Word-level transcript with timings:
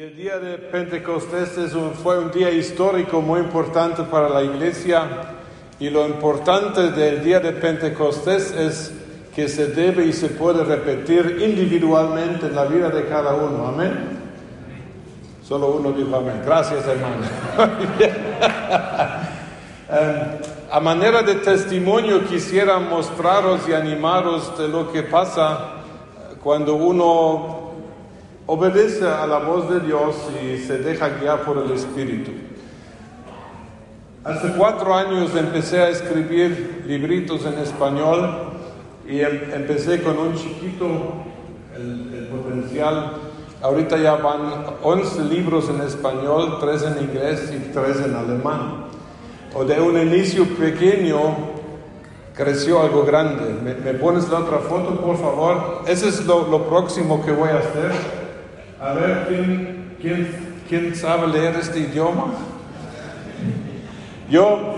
El 0.00 0.16
día 0.16 0.38
de 0.38 0.56
Pentecostés 0.56 1.58
es 1.58 1.74
un- 1.74 1.92
fue 1.92 2.18
un 2.18 2.30
día 2.30 2.50
histórico 2.50 3.20
muy 3.20 3.38
importante 3.38 4.02
para 4.04 4.30
la 4.30 4.42
iglesia 4.42 5.02
y 5.78 5.90
lo 5.90 6.06
importante 6.06 6.90
del 6.92 7.22
día 7.22 7.38
de 7.38 7.52
Pentecostés 7.52 8.50
es 8.50 8.94
que 9.36 9.46
se 9.46 9.66
debe 9.66 10.06
y 10.06 10.14
se 10.14 10.28
puede 10.28 10.64
repetir 10.64 11.36
individualmente 11.46 12.46
en 12.46 12.56
la 12.56 12.64
vida 12.64 12.88
de 12.88 13.08
cada 13.08 13.34
uno. 13.34 13.66
Amén. 13.66 13.92
Solo 15.46 15.66
uno 15.72 15.92
dijo 15.92 16.16
amén. 16.16 16.40
Gracias, 16.46 16.82
hermano. 16.86 17.26
Em, 19.90 20.16
a 20.70 20.80
manera 20.80 21.22
de 21.22 21.34
testimonio 21.34 22.24
quisiera 22.24 22.78
mostraros 22.78 23.68
y 23.68 23.74
animaros 23.74 24.56
de 24.56 24.66
lo 24.66 24.90
que 24.90 25.02
pasa 25.02 25.72
cuando 26.42 26.76
uno 26.76 27.59
obedece 28.50 29.06
a 29.06 29.28
la 29.28 29.38
voz 29.38 29.70
de 29.70 29.78
Dios 29.78 30.16
y 30.42 30.58
se 30.58 30.78
deja 30.78 31.08
guiar 31.20 31.42
por 31.44 31.58
el 31.58 31.70
Espíritu. 31.70 32.32
Hace 34.24 34.48
cuatro 34.58 34.92
años 34.92 35.36
empecé 35.36 35.80
a 35.80 35.88
escribir 35.88 36.82
libritos 36.84 37.46
en 37.46 37.54
español 37.60 38.28
y 39.08 39.20
em- 39.20 39.52
empecé 39.54 40.02
con 40.02 40.18
un 40.18 40.34
chiquito, 40.34 40.86
el, 41.76 42.12
el 42.12 42.26
potencial. 42.26 43.12
Ahorita 43.62 43.96
ya 43.98 44.16
van 44.16 44.40
11 44.82 45.22
libros 45.26 45.68
en 45.68 45.82
español, 45.82 46.58
tres 46.60 46.82
en 46.82 47.04
inglés 47.04 47.52
y 47.54 47.70
tres 47.72 48.00
en 48.04 48.16
alemán. 48.16 48.86
O 49.54 49.64
de 49.64 49.80
un 49.80 49.96
inicio 49.96 50.44
pequeño 50.56 51.20
creció 52.34 52.80
algo 52.82 53.04
grande. 53.04 53.54
¿Me, 53.62 53.74
me 53.74 53.94
pones 53.96 54.28
la 54.28 54.40
otra 54.40 54.58
foto, 54.58 55.00
por 55.00 55.16
favor? 55.18 55.82
Ese 55.86 56.08
es 56.08 56.26
lo, 56.26 56.48
lo 56.48 56.64
próximo 56.64 57.24
que 57.24 57.30
voy 57.30 57.50
a 57.50 57.58
hacer. 57.58 58.19
A 58.80 58.94
ver, 58.94 59.26
¿quién, 59.28 59.94
quién, 60.00 60.28
quién 60.66 60.96
sabe 60.96 61.28
leer 61.28 61.54
este 61.56 61.80
idioma? 61.80 62.28
Yo, 64.30 64.76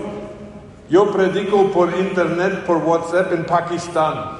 yo 0.89 1.09
predico 1.09 1.71
por 1.71 1.97
internet, 1.97 2.65
por 2.65 2.77
WhatsApp 2.77 3.31
en 3.31 3.45
Pakistán. 3.45 4.39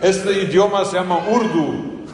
Este 0.00 0.44
idioma 0.44 0.86
se 0.86 0.96
llama 0.96 1.18
Urdu. 1.28 1.90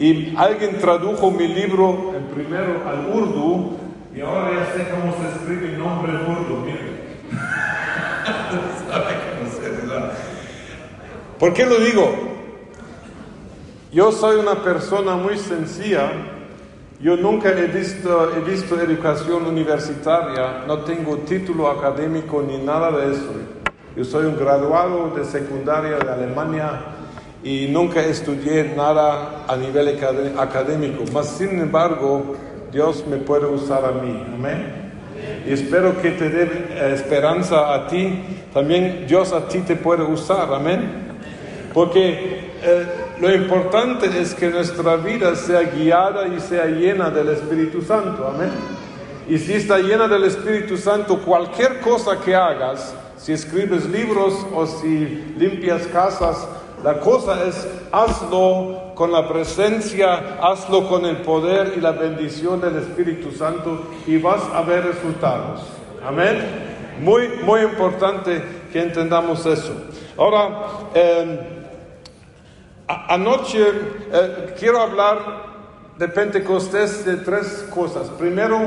Y 0.00 0.32
alguien 0.36 0.78
tradujo 0.78 1.32
mi 1.32 1.48
libro 1.48 2.12
primero 2.32 2.88
al 2.88 3.04
Urdu 3.12 3.78
y 4.14 4.20
ahora 4.20 4.52
ya 4.52 4.66
sé 4.72 4.88
cómo 4.90 5.12
se 5.12 5.26
escribe 5.34 5.74
el 5.74 5.78
nombre 5.80 6.12
Urdu. 6.12 6.58
Miren. 6.64 6.98
¿Por 11.40 11.52
qué 11.52 11.66
lo 11.66 11.80
digo? 11.80 12.27
Yo 13.92 14.12
soy 14.12 14.36
una 14.38 14.62
persona 14.62 15.14
muy 15.16 15.38
sencilla. 15.38 16.10
Yo 17.00 17.16
nunca 17.16 17.50
he 17.50 17.66
visto, 17.68 18.32
he 18.36 18.40
visto 18.40 18.78
educación 18.80 19.46
universitaria, 19.46 20.64
no 20.66 20.78
tengo 20.78 21.16
título 21.18 21.68
académico 21.70 22.42
ni 22.42 22.58
nada 22.58 22.90
de 22.90 23.12
eso. 23.12 23.30
Yo 23.96 24.04
soy 24.04 24.26
un 24.26 24.36
graduado 24.36 25.12
de 25.16 25.24
secundaria 25.24 25.96
de 25.98 26.10
Alemania 26.10 26.80
y 27.42 27.68
nunca 27.70 28.00
estudié 28.04 28.74
nada 28.76 29.44
a 29.46 29.56
nivel 29.56 29.96
acad- 29.96 30.38
académico. 30.38 31.04
Mas, 31.12 31.28
sin 31.28 31.60
embargo, 31.60 32.34
Dios 32.72 33.04
me 33.06 33.16
puede 33.18 33.46
usar 33.46 33.84
a 33.84 33.92
mí. 33.92 34.24
Amén. 34.34 34.90
Y 35.46 35.52
espero 35.52 36.00
que 36.02 36.10
te 36.10 36.28
dé 36.28 36.42
eh, 36.70 36.92
esperanza 36.94 37.74
a 37.74 37.86
ti. 37.86 38.24
También 38.52 39.06
Dios 39.08 39.32
a 39.32 39.46
ti 39.48 39.60
te 39.60 39.76
puede 39.76 40.02
usar. 40.02 40.52
Amén. 40.52 41.08
Porque 41.72 42.50
eh, 42.62 42.86
lo 43.20 43.34
importante 43.34 44.06
es 44.20 44.34
que 44.34 44.48
nuestra 44.48 44.96
vida 44.96 45.34
sea 45.34 45.62
guiada 45.62 46.28
y 46.28 46.40
sea 46.40 46.66
llena 46.66 47.10
del 47.10 47.30
Espíritu 47.30 47.82
Santo. 47.82 48.28
Amén. 48.32 48.50
Y 49.28 49.38
si 49.38 49.54
está 49.54 49.78
llena 49.78 50.06
del 50.06 50.24
Espíritu 50.24 50.76
Santo, 50.76 51.18
cualquier 51.18 51.80
cosa 51.80 52.20
que 52.20 52.34
hagas, 52.34 52.94
si 53.16 53.32
escribes 53.32 53.86
libros 53.86 54.34
o 54.54 54.66
si 54.66 55.34
limpias 55.36 55.86
casas, 55.88 56.46
la 56.84 57.00
cosa 57.00 57.44
es 57.44 57.66
hazlo 57.90 58.92
con 58.94 59.10
la 59.10 59.28
presencia, 59.28 60.38
hazlo 60.40 60.88
con 60.88 61.04
el 61.04 61.18
poder 61.18 61.74
y 61.76 61.80
la 61.80 61.90
bendición 61.90 62.60
del 62.60 62.76
Espíritu 62.76 63.32
Santo 63.32 63.82
y 64.06 64.18
vas 64.18 64.42
a 64.54 64.62
ver 64.62 64.84
resultados. 64.84 65.62
Amén. 66.06 66.38
Muy, 67.00 67.28
muy 67.44 67.62
importante 67.62 68.42
que 68.72 68.80
entendamos 68.80 69.44
eso. 69.44 69.72
Ahora, 70.16 70.66
eh, 70.94 71.57
Anoche 72.88 73.66
eh, 74.10 74.54
quiero 74.58 74.80
hablar 74.80 75.46
de 75.98 76.08
Pentecostés 76.08 77.04
de 77.04 77.16
tres 77.16 77.66
cosas. 77.68 78.08
Primero, 78.10 78.58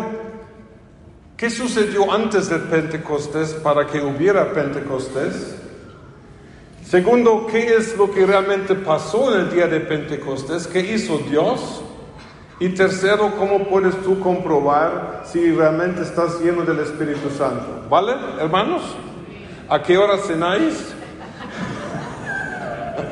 ¿qué 1.36 1.50
sucedió 1.50 2.12
antes 2.12 2.48
de 2.50 2.58
Pentecostés 2.58 3.54
para 3.54 3.88
que 3.88 4.00
hubiera 4.00 4.54
Pentecostés? 4.54 5.56
Segundo, 6.86 7.48
¿qué 7.50 7.76
es 7.76 7.98
lo 7.98 8.12
que 8.12 8.26
realmente 8.26 8.76
pasó 8.76 9.34
en 9.34 9.42
el 9.42 9.52
día 9.52 9.68
de 9.68 9.80
Pentecostés? 9.80 10.68
¿Qué 10.68 10.82
hizo 10.82 11.18
Dios? 11.18 11.82
Y 12.60 12.70
tercero, 12.70 13.32
¿cómo 13.40 13.68
puedes 13.68 14.00
tú 14.04 14.20
comprobar 14.20 15.24
si 15.26 15.52
realmente 15.52 16.04
estás 16.04 16.40
lleno 16.42 16.62
del 16.62 16.80
Espíritu 16.80 17.32
Santo? 17.36 17.88
¿Vale, 17.90 18.14
hermanos? 18.40 18.84
¿A 19.68 19.82
qué 19.82 19.98
hora 19.98 20.20
cenáis? 20.20 20.94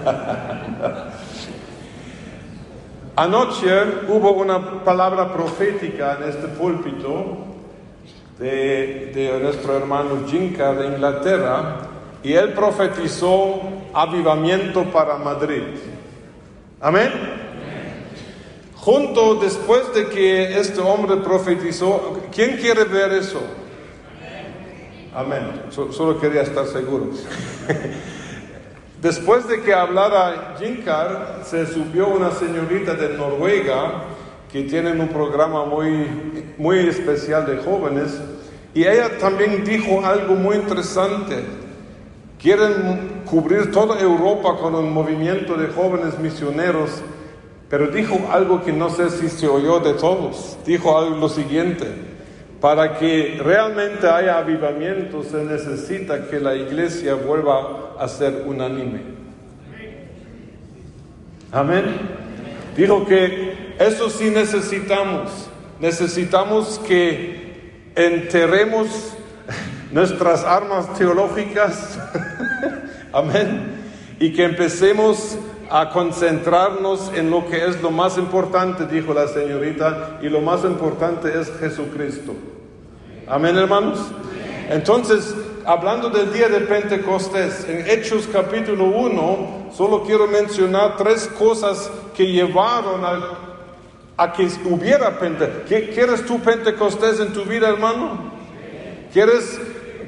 Anoche 3.15 3.83
hubo 4.07 4.31
una 4.31 4.83
palabra 4.83 5.33
profética 5.33 6.17
en 6.21 6.29
este 6.29 6.47
púlpito 6.47 7.37
de, 8.37 9.39
nuestro 9.41 9.75
hermano 9.75 10.25
Jinka 10.27 10.73
de 10.73 10.87
Inglaterra 10.87 11.77
y 12.23 12.33
él 12.33 12.53
profetizó 12.53 13.61
avivamiento 13.93 14.85
para 14.85 15.17
Madrid. 15.17 15.63
Amén. 16.79 17.11
Junto 18.75 19.35
después 19.35 19.93
de 19.93 20.07
que 20.07 20.57
este 20.57 20.79
hombre 20.79 21.17
profetizó, 21.17 22.21
¿quién 22.33 22.55
quiere 22.55 22.85
ver 22.85 23.11
eso? 23.11 23.41
Amén. 25.13 25.63
So- 25.71 25.91
solo 25.91 26.19
quería 26.19 26.43
estar 26.43 26.65
seguro. 26.65 27.09
Después 29.01 29.47
de 29.47 29.61
que 29.61 29.73
hablara 29.73 30.55
Jinkar, 30.59 31.39
se 31.45 31.65
subió 31.65 32.09
una 32.09 32.31
señorita 32.31 32.95
de 32.95 33.15
Noruega 33.17 34.03
que 34.51 34.63
tienen 34.63 34.99
un 34.99 35.07
programa 35.07 35.63
muy, 35.63 36.53
muy 36.57 36.79
especial 36.79 37.45
de 37.45 37.57
jóvenes 37.59 38.19
y 38.73 38.83
ella 38.83 39.17
también 39.17 39.63
dijo 39.63 40.05
algo 40.05 40.35
muy 40.35 40.57
interesante. 40.57 41.45
Quieren 42.41 43.23
cubrir 43.25 43.71
toda 43.71 44.01
Europa 44.01 44.57
con 44.59 44.75
un 44.75 44.91
movimiento 44.91 45.55
de 45.55 45.67
jóvenes 45.67 46.19
misioneros, 46.19 47.01
pero 47.69 47.87
dijo 47.87 48.19
algo 48.31 48.63
que 48.63 48.73
no 48.73 48.89
sé 48.89 49.09
si 49.11 49.29
se 49.29 49.47
oyó 49.47 49.79
de 49.79 49.93
todos. 49.93 50.57
Dijo 50.65 50.97
algo 50.97 51.15
lo 51.15 51.29
siguiente, 51.29 51.87
para 52.59 52.97
que 52.97 53.39
realmente 53.41 54.09
haya 54.09 54.39
avivamiento 54.39 55.23
se 55.23 55.43
necesita 55.45 56.27
que 56.29 56.41
la 56.41 56.55
iglesia 56.55 57.15
vuelva 57.15 57.88
a 57.99 58.07
ser 58.07 58.43
unánime. 58.45 59.01
Amén. 61.51 61.83
Dijo 62.75 63.05
que 63.05 63.75
eso 63.79 64.09
sí 64.09 64.29
necesitamos. 64.29 65.49
Necesitamos 65.79 66.79
que 66.87 67.91
enterremos 67.95 69.13
nuestras 69.91 70.43
armas 70.43 70.93
teológicas. 70.97 71.99
Amén. 73.13 73.79
Y 74.19 74.33
que 74.33 74.43
empecemos 74.43 75.37
a 75.69 75.89
concentrarnos 75.89 77.11
en 77.13 77.29
lo 77.29 77.47
que 77.47 77.65
es 77.65 77.81
lo 77.81 77.91
más 77.91 78.17
importante, 78.17 78.85
dijo 78.87 79.13
la 79.13 79.27
señorita, 79.27 80.19
y 80.21 80.29
lo 80.29 80.41
más 80.41 80.63
importante 80.63 81.39
es 81.39 81.51
Jesucristo. 81.59 82.33
Amén, 83.27 83.55
hermanos. 83.57 83.99
Entonces, 84.69 85.35
hablando 85.65 86.09
del 86.09 86.31
día 86.33 86.47
de 86.49 86.61
Pentecostés, 86.61 87.65
en 87.67 87.87
Hechos 87.89 88.27
capítulo 88.31 88.85
1, 88.85 89.71
solo 89.75 90.03
quiero 90.03 90.27
mencionar 90.27 90.97
tres 90.97 91.27
cosas 91.37 91.89
que 92.15 92.25
llevaron 92.31 93.03
a, 93.05 93.19
a 94.17 94.33
que 94.33 94.47
hubiera 94.65 95.17
Pentecostés. 95.19 95.93
¿Quieres 95.93 96.25
tú 96.25 96.39
Pentecostés 96.39 97.19
en 97.19 97.33
tu 97.33 97.43
vida, 97.45 97.69
hermano? 97.69 98.31
¿Quieres? 99.13 99.59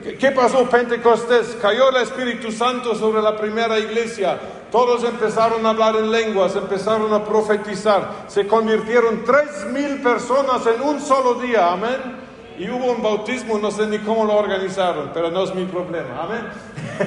¿Qué- 0.04 0.16
¿Qué 0.18 0.32
pasó 0.32 0.66
Pentecostés? 0.70 1.58
Cayó 1.62 1.90
el 1.90 1.98
Espíritu 1.98 2.52
Santo 2.52 2.96
sobre 2.96 3.22
la 3.22 3.36
primera 3.38 3.78
iglesia. 3.80 4.38
Todos 4.72 5.04
empezaron 5.04 5.66
a 5.66 5.70
hablar 5.72 5.96
en 5.98 6.12
lenguas, 6.12 6.56
empezaron 6.56 7.14
a 7.14 7.24
profetizar. 7.26 8.26
Se 8.28 8.48
convirtieron 8.48 9.24
tres 9.26 9.66
mil 9.72 10.02
personas 10.02 10.62
en 10.66 10.82
un 10.82 11.02
solo 11.02 11.36
día. 11.36 11.72
Amén. 11.74 12.31
Y 12.62 12.70
hubo 12.70 12.92
un 12.92 13.02
bautismo, 13.02 13.58
no 13.58 13.72
sé 13.72 13.88
ni 13.88 13.98
cómo 13.98 14.24
lo 14.24 14.36
organizaron, 14.36 15.10
pero 15.16 15.32
no 15.32 15.46
es 15.46 15.56
mi 15.56 15.66
problema. 15.66 16.22
Amén. 16.22 16.42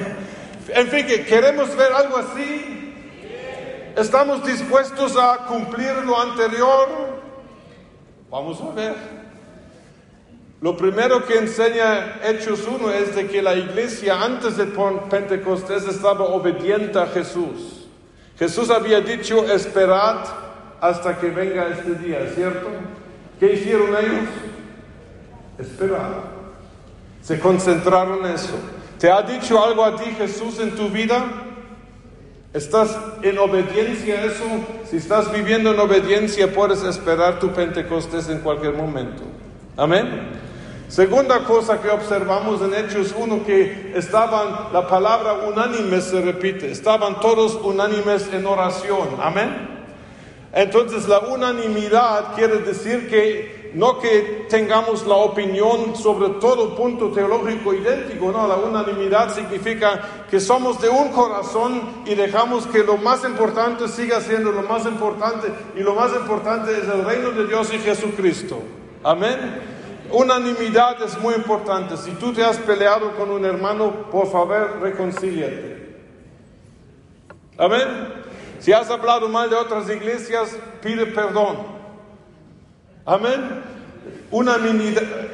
en 0.67 0.87
fin, 0.89 1.07
que 1.07 1.23
queremos 1.23 1.73
ver 1.77 1.93
algo 1.93 2.17
así. 2.17 2.93
¿Estamos 3.95 4.45
dispuestos 4.45 5.15
a 5.15 5.45
cumplir 5.47 5.93
lo 6.05 6.19
anterior? 6.19 6.89
Vamos 8.29 8.59
a 8.59 8.73
ver. 8.73 8.95
Lo 10.59 10.75
primero 10.75 11.25
que 11.25 11.37
enseña 11.37 12.19
Hechos 12.21 12.67
1 12.67 12.91
es 12.91 13.15
de 13.15 13.27
que 13.27 13.41
la 13.41 13.55
iglesia 13.55 14.21
antes 14.21 14.57
de 14.57 14.65
Pentecostés 15.09 15.87
estaba 15.87 16.25
obediente 16.25 16.99
a 16.99 17.07
Jesús. 17.07 17.87
Jesús 18.37 18.69
había 18.69 18.99
dicho, 18.99 19.45
esperad 19.45 20.17
hasta 20.81 21.17
que 21.17 21.29
venga 21.29 21.69
este 21.69 21.95
día, 21.95 22.29
¿cierto? 22.35 22.67
¿Qué 23.39 23.53
hicieron 23.53 23.95
ellos? 23.95 24.54
Esperar. 25.57 26.35
Se 27.21 27.39
concentraron 27.39 28.25
en 28.25 28.35
eso. 28.35 28.53
¿Te 28.99 29.11
ha 29.11 29.21
dicho 29.21 29.63
algo 29.63 29.83
a 29.83 29.95
ti 29.95 30.05
Jesús 30.17 30.59
en 30.59 30.75
tu 30.75 30.89
vida? 30.89 31.25
¿Estás 32.53 32.97
en 33.21 33.37
obediencia 33.37 34.15
a 34.15 34.25
eso? 34.25 34.45
Si 34.89 34.97
estás 34.97 35.31
viviendo 35.33 35.73
en 35.73 35.79
obediencia, 35.79 36.53
puedes 36.53 36.83
esperar 36.83 37.39
tu 37.39 37.51
Pentecostés 37.51 38.29
en 38.29 38.39
cualquier 38.39 38.73
momento. 38.73 39.23
Amén. 39.75 40.29
Segunda 40.87 41.43
cosa 41.43 41.81
que 41.81 41.89
observamos 41.89 42.61
en 42.61 42.73
Hechos 42.73 43.13
1, 43.17 43.43
que 43.45 43.93
estaban, 43.95 44.71
la 44.71 44.87
palabra 44.87 45.33
unánime 45.47 45.99
se 45.99 46.21
repite, 46.21 46.71
estaban 46.71 47.19
todos 47.19 47.55
unánimes 47.55 48.31
en 48.31 48.45
oración. 48.45 49.09
Amén. 49.19 49.67
Entonces 50.53 51.07
la 51.07 51.19
unanimidad 51.19 52.35
quiere 52.35 52.59
decir 52.59 53.09
que 53.09 53.54
no 53.75 53.99
que 53.99 54.47
tengamos 54.49 55.05
la 55.05 55.15
opinión 55.15 55.97
sobre 55.97 56.29
todo 56.39 56.75
punto 56.77 57.09
teológico 57.09 57.73
idéntico, 57.73 58.31
no, 58.31 58.47
la 58.47 58.55
unanimidad 58.55 59.35
significa 59.35 60.25
que 60.31 60.39
somos 60.39 60.81
de 60.81 60.87
un 60.87 61.09
corazón 61.09 62.03
y 62.05 62.15
dejamos 62.15 62.65
que 62.67 62.85
lo 62.85 62.95
más 62.95 63.25
importante 63.25 63.89
siga 63.89 64.21
siendo 64.21 64.53
lo 64.53 64.63
más 64.63 64.85
importante 64.85 65.49
y 65.75 65.81
lo 65.81 65.93
más 65.93 66.13
importante 66.13 66.71
es 66.71 66.87
el 66.87 67.03
reino 67.03 67.31
de 67.31 67.47
Dios 67.47 67.73
y 67.73 67.79
Jesucristo. 67.79 68.59
Amén. 69.03 69.61
Unanimidad 70.09 71.01
es 71.03 71.19
muy 71.19 71.33
importante. 71.33 71.97
Si 71.97 72.11
tú 72.11 72.31
te 72.31 72.45
has 72.45 72.57
peleado 72.57 73.13
con 73.17 73.29
un 73.29 73.43
hermano, 73.43 74.09
por 74.09 74.31
favor, 74.31 74.79
reconcíliate. 74.81 75.97
Amén. 77.57 78.23
Si 78.59 78.71
has 78.71 78.89
hablado 78.89 79.27
mal 79.27 79.49
de 79.49 79.57
otras 79.57 79.89
iglesias, 79.89 80.55
pide 80.81 81.07
perdón. 81.07 81.75
Amén. 83.05 83.61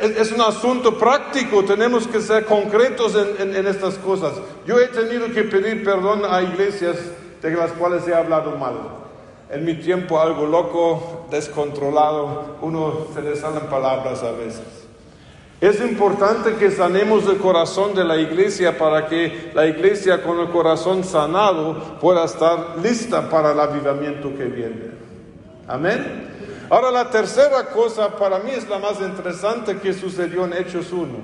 es 0.01 0.31
un 0.31 0.41
asunto 0.41 0.97
práctico, 0.97 1.63
tenemos 1.63 2.05
que 2.05 2.19
ser 2.19 2.45
concretos 2.45 3.15
en, 3.39 3.55
en, 3.55 3.65
estas 3.67 3.95
cosas. 3.95 4.33
Yo 4.65 4.77
he 4.79 4.87
tenido 4.87 5.31
que 5.31 5.43
pedir 5.43 5.83
perdón 5.83 6.23
a 6.29 6.41
iglesias 6.41 6.97
de 7.41 7.51
las 7.51 7.71
cuales 7.71 8.05
he 8.07 8.13
hablado 8.13 8.57
mal. 8.57 8.75
En 9.49 9.65
mi 9.65 9.75
tiempo 9.75 10.19
algo 10.19 10.45
loco, 10.45 11.27
descontrolado, 11.31 12.57
uno 12.61 13.07
se 13.13 13.21
le 13.21 13.35
salen 13.35 13.67
palabras 13.69 14.21
a 14.23 14.31
veces. 14.31 14.81
Es 15.61 15.79
importante 15.79 16.55
que 16.55 16.71
sanemos 16.71 17.27
el 17.27 17.37
corazón 17.37 17.93
de 17.93 18.03
la 18.03 18.17
iglesia 18.17 18.77
para 18.77 19.07
que 19.07 19.51
la 19.53 19.67
iglesia 19.67 20.23
con 20.23 20.39
el 20.39 20.49
corazón 20.49 21.03
sanado 21.03 21.99
pueda 22.01 22.25
estar 22.25 22.77
lista 22.81 23.29
para 23.29 23.51
el 23.51 23.59
avivamiento 23.59 24.35
que 24.35 24.45
viene. 24.45 24.91
Amén. 25.67 26.30
Ahora 26.71 26.89
la 26.89 27.09
tercera 27.09 27.65
cosa 27.65 28.15
para 28.15 28.39
mí 28.39 28.51
es 28.51 28.69
la 28.69 28.79
más 28.79 29.01
interesante 29.01 29.77
que 29.79 29.91
sucedió 29.91 30.45
en 30.45 30.53
Hechos 30.53 30.93
1. 30.93 31.17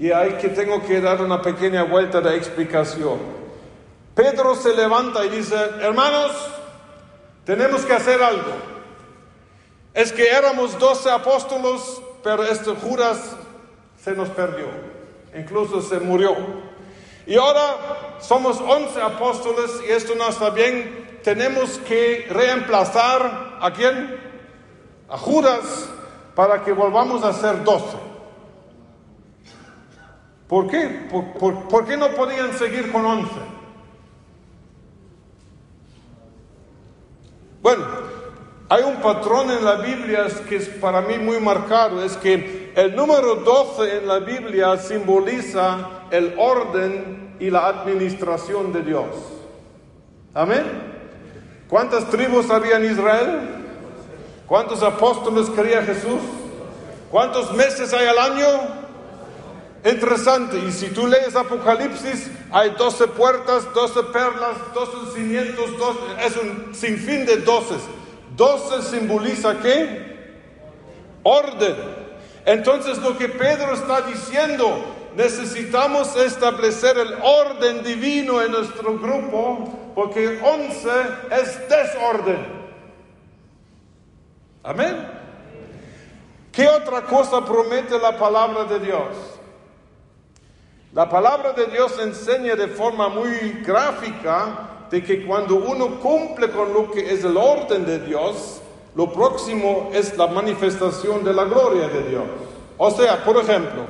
Y 0.00 0.10
hay 0.10 0.32
que 0.38 0.48
tengo 0.48 0.82
que 0.82 1.00
dar 1.00 1.22
una 1.22 1.40
pequeña 1.40 1.84
vuelta 1.84 2.20
de 2.20 2.36
explicación. 2.36 3.20
Pedro 4.16 4.56
se 4.56 4.74
levanta 4.74 5.24
y 5.24 5.28
dice, 5.28 5.54
hermanos, 5.80 6.32
tenemos 7.44 7.82
que 7.82 7.92
hacer 7.92 8.20
algo. 8.20 8.50
Es 9.94 10.12
que 10.12 10.28
éramos 10.28 10.76
doce 10.80 11.08
apóstolos, 11.08 12.02
pero 12.24 12.42
este 12.42 12.72
Judas 12.72 13.36
se 14.02 14.16
nos 14.16 14.30
perdió, 14.30 14.66
incluso 15.32 15.80
se 15.80 16.00
murió. 16.00 16.34
Y 17.24 17.36
ahora 17.36 18.18
somos 18.20 18.60
once 18.60 19.00
apóstoles 19.00 19.70
y 19.88 19.92
esto 19.92 20.16
no 20.16 20.28
está 20.28 20.50
bien, 20.50 21.01
tenemos 21.22 21.78
que 21.78 22.26
reemplazar 22.30 23.58
a 23.60 23.72
quién? 23.72 24.16
A 25.08 25.18
Judas 25.18 25.88
para 26.34 26.62
que 26.62 26.72
volvamos 26.72 27.24
a 27.24 27.32
ser 27.32 27.64
doce. 27.64 27.96
¿Por 30.48 30.68
qué? 30.68 31.08
¿Por, 31.10 31.86
qué 31.86 31.96
no 31.96 32.10
podían 32.10 32.52
seguir 32.52 32.92
con 32.92 33.06
once? 33.06 33.40
Bueno, 37.62 37.84
hay 38.68 38.82
un 38.82 38.96
patrón 38.96 39.50
en 39.50 39.64
la 39.64 39.76
Biblia 39.76 40.26
que 40.48 40.56
es 40.56 40.68
para 40.68 41.00
mí 41.00 41.16
muy 41.18 41.38
marcado, 41.40 42.04
es 42.04 42.16
que 42.16 42.72
el 42.74 42.94
número 42.96 43.36
12 43.36 43.98
en 43.98 44.08
la 44.08 44.18
Biblia 44.18 44.76
simboliza 44.76 46.06
el 46.10 46.34
orden 46.38 47.36
y 47.38 47.50
la 47.50 47.68
administración 47.68 48.72
de 48.72 48.82
Dios. 48.82 49.06
Amén. 50.34 50.91
¿Cuántas 51.72 52.10
tribus 52.10 52.50
había 52.50 52.76
en 52.76 52.84
Israel? 52.84 53.40
¿Cuántos 54.46 54.82
apóstoles 54.82 55.48
quería 55.48 55.80
Jesús? 55.80 56.20
¿Cuántos 57.10 57.50
meses 57.54 57.94
hay 57.94 58.08
al 58.08 58.18
año? 58.18 58.46
Interesante. 59.82 60.58
Y 60.58 60.70
si 60.70 60.88
tú 60.88 61.06
lees 61.06 61.34
Apocalipsis, 61.34 62.30
hay 62.50 62.72
doce 62.76 63.06
puertas, 63.06 63.72
doce 63.72 64.02
perlas, 64.02 64.58
doce 64.74 65.14
cimientos, 65.14 65.70
es 66.22 66.36
un 66.36 66.74
sinfín 66.74 67.24
de 67.24 67.38
doces. 67.38 67.80
Doce 68.36 68.82
simboliza 68.82 69.58
qué? 69.60 70.42
Orden. 71.22 71.76
Entonces 72.44 72.98
lo 72.98 73.16
que 73.16 73.30
Pedro 73.30 73.72
está 73.72 74.02
diciendo, 74.02 74.78
necesitamos 75.16 76.16
establecer 76.16 76.98
el 76.98 77.14
orden 77.22 77.82
divino 77.82 78.42
en 78.42 78.52
nuestro 78.52 78.98
grupo 78.98 79.81
porque 79.94 80.40
once 80.42 80.90
es 81.30 81.68
desorden. 81.68 82.62
Amén. 84.62 85.08
¿Qué 86.52 86.68
otra 86.68 87.02
cosa 87.02 87.44
promete 87.44 87.98
la 87.98 88.16
palabra 88.16 88.64
de 88.64 88.78
Dios? 88.78 89.08
La 90.92 91.08
palabra 91.08 91.52
de 91.54 91.66
Dios 91.66 91.98
enseña 91.98 92.54
de 92.54 92.68
forma 92.68 93.08
muy 93.08 93.62
gráfica 93.64 94.86
de 94.90 95.02
que 95.02 95.24
cuando 95.24 95.54
uno 95.54 95.98
cumple 96.00 96.50
con 96.50 96.72
lo 96.74 96.90
que 96.90 97.12
es 97.12 97.24
el 97.24 97.36
orden 97.38 97.86
de 97.86 97.98
Dios, 98.00 98.60
lo 98.94 99.10
próximo 99.10 99.90
es 99.94 100.16
la 100.18 100.26
manifestación 100.26 101.24
de 101.24 101.32
la 101.32 101.44
gloria 101.44 101.88
de 101.88 102.10
Dios. 102.10 102.24
O 102.76 102.90
sea, 102.90 103.24
por 103.24 103.38
ejemplo, 103.38 103.86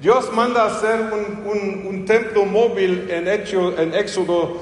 Dios 0.00 0.32
manda 0.32 0.66
hacer 0.66 1.00
un, 1.00 2.04
templo 2.06 2.44
móvil 2.44 3.10
en, 3.10 3.26
hecho, 3.26 3.76
en 3.76 3.94
Éxodo 3.94 4.58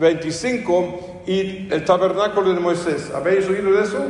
25 0.00 1.22
y 1.26 1.68
el 1.70 1.84
tabernáculo 1.84 2.52
de 2.52 2.60
Moisés. 2.60 3.12
¿Habéis 3.14 3.46
oído 3.48 3.72
de 3.72 3.82
eso? 3.82 4.04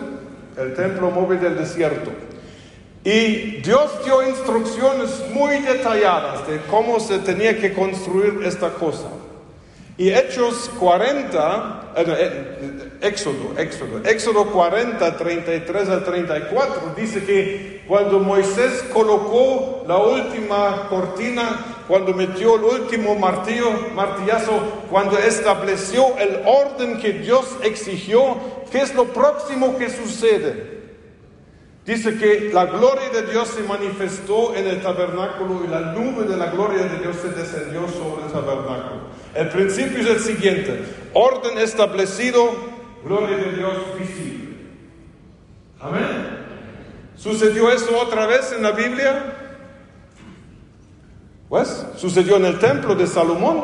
El 0.56 0.74
templo 0.74 1.10
móvil 1.10 1.40
del 1.40 1.58
desierto. 1.58 2.10
Y 3.02 3.60
Dios 3.62 4.04
dio 4.04 4.26
instrucciones 4.26 5.22
muy 5.32 5.58
detalladas 5.58 6.46
de 6.46 6.60
cómo 6.70 7.00
se 7.00 7.18
tenía 7.18 7.58
que 7.58 7.72
construir 7.72 8.40
esta 8.44 8.70
cosa. 8.70 9.08
Y 9.96 10.10
Hechos 10.10 10.70
40, 10.78 11.92
eh, 11.96 12.04
eh, 12.06 12.88
Éxodo, 13.02 13.58
Éxodo, 13.58 13.98
Éxodo 14.04 14.46
40, 14.46 15.16
33 15.16 15.88
al 15.90 16.04
34, 16.04 16.94
dice 16.96 17.24
que 17.24 17.82
cuando 17.86 18.18
Moisés 18.18 18.82
colocó 18.92 19.84
la 19.86 19.98
última 19.98 20.86
cortina, 20.88 21.79
cuando 21.90 22.14
metió 22.14 22.54
el 22.54 22.82
último 22.82 23.16
martillo, 23.16 23.72
martillazo, 23.96 24.60
cuando 24.88 25.18
estableció 25.18 26.16
el 26.18 26.40
orden 26.46 27.00
que 27.00 27.14
Dios 27.14 27.56
exigió, 27.64 28.36
¿qué 28.70 28.82
es 28.82 28.94
lo 28.94 29.06
próximo 29.06 29.76
que 29.76 29.90
sucede? 29.90 30.82
Dice 31.84 32.16
que 32.16 32.52
la 32.54 32.66
gloria 32.66 33.08
de 33.10 33.32
Dios 33.32 33.48
se 33.48 33.64
manifestó 33.64 34.54
en 34.54 34.68
el 34.68 34.80
tabernáculo 34.80 35.64
y 35.64 35.66
la 35.66 35.92
nube 35.92 36.28
de 36.28 36.36
la 36.36 36.52
gloria 36.52 36.84
de 36.84 37.00
Dios 37.00 37.16
se 37.16 37.30
descendió 37.30 37.88
sobre 37.88 38.26
el 38.26 38.32
tabernáculo. 38.32 39.00
El 39.34 39.48
principio 39.48 39.98
es 39.98 40.06
el 40.06 40.20
siguiente, 40.20 40.84
orden 41.12 41.58
establecido, 41.58 42.52
gloria 43.04 43.36
de 43.36 43.56
Dios 43.56 43.72
visible. 43.98 44.54
Amén. 45.80 46.38
¿Sucedió 47.16 47.68
eso 47.68 47.98
otra 47.98 48.26
vez 48.26 48.52
en 48.52 48.62
la 48.62 48.70
Biblia? 48.70 49.49
Pues 51.50 51.84
sucedió 51.96 52.36
en 52.36 52.44
el 52.44 52.60
templo 52.60 52.94
de 52.94 53.08
Salomón. 53.08 53.60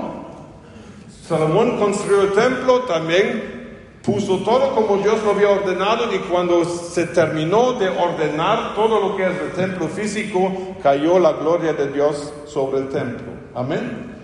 Salomón 1.28 1.78
construyó 1.78 2.23
el 2.23 2.33
templo, 2.33 2.81
también 2.81 4.00
puso 4.02 4.38
todo 4.38 4.75
como 4.75 4.97
Dios 4.97 5.23
lo 5.23 5.31
había 5.31 5.50
ordenado 5.50 6.12
y 6.12 6.19
cuando 6.19 6.64
se 6.64 7.07
terminó 7.07 7.75
de 7.75 7.88
ordenar 7.88 8.75
todo 8.75 9.00
lo 9.00 9.16
que 9.16 9.23
es 9.23 9.40
el 9.40 9.52
templo 9.52 9.87
físico, 9.87 10.52
cayó 10.83 11.21
la 11.21 11.35
gloria 11.35 11.75
de 11.75 11.93
Dios 11.93 12.33
sobre 12.47 12.78
el 12.81 12.88
templo. 12.88 13.28
Amén. 13.55 14.16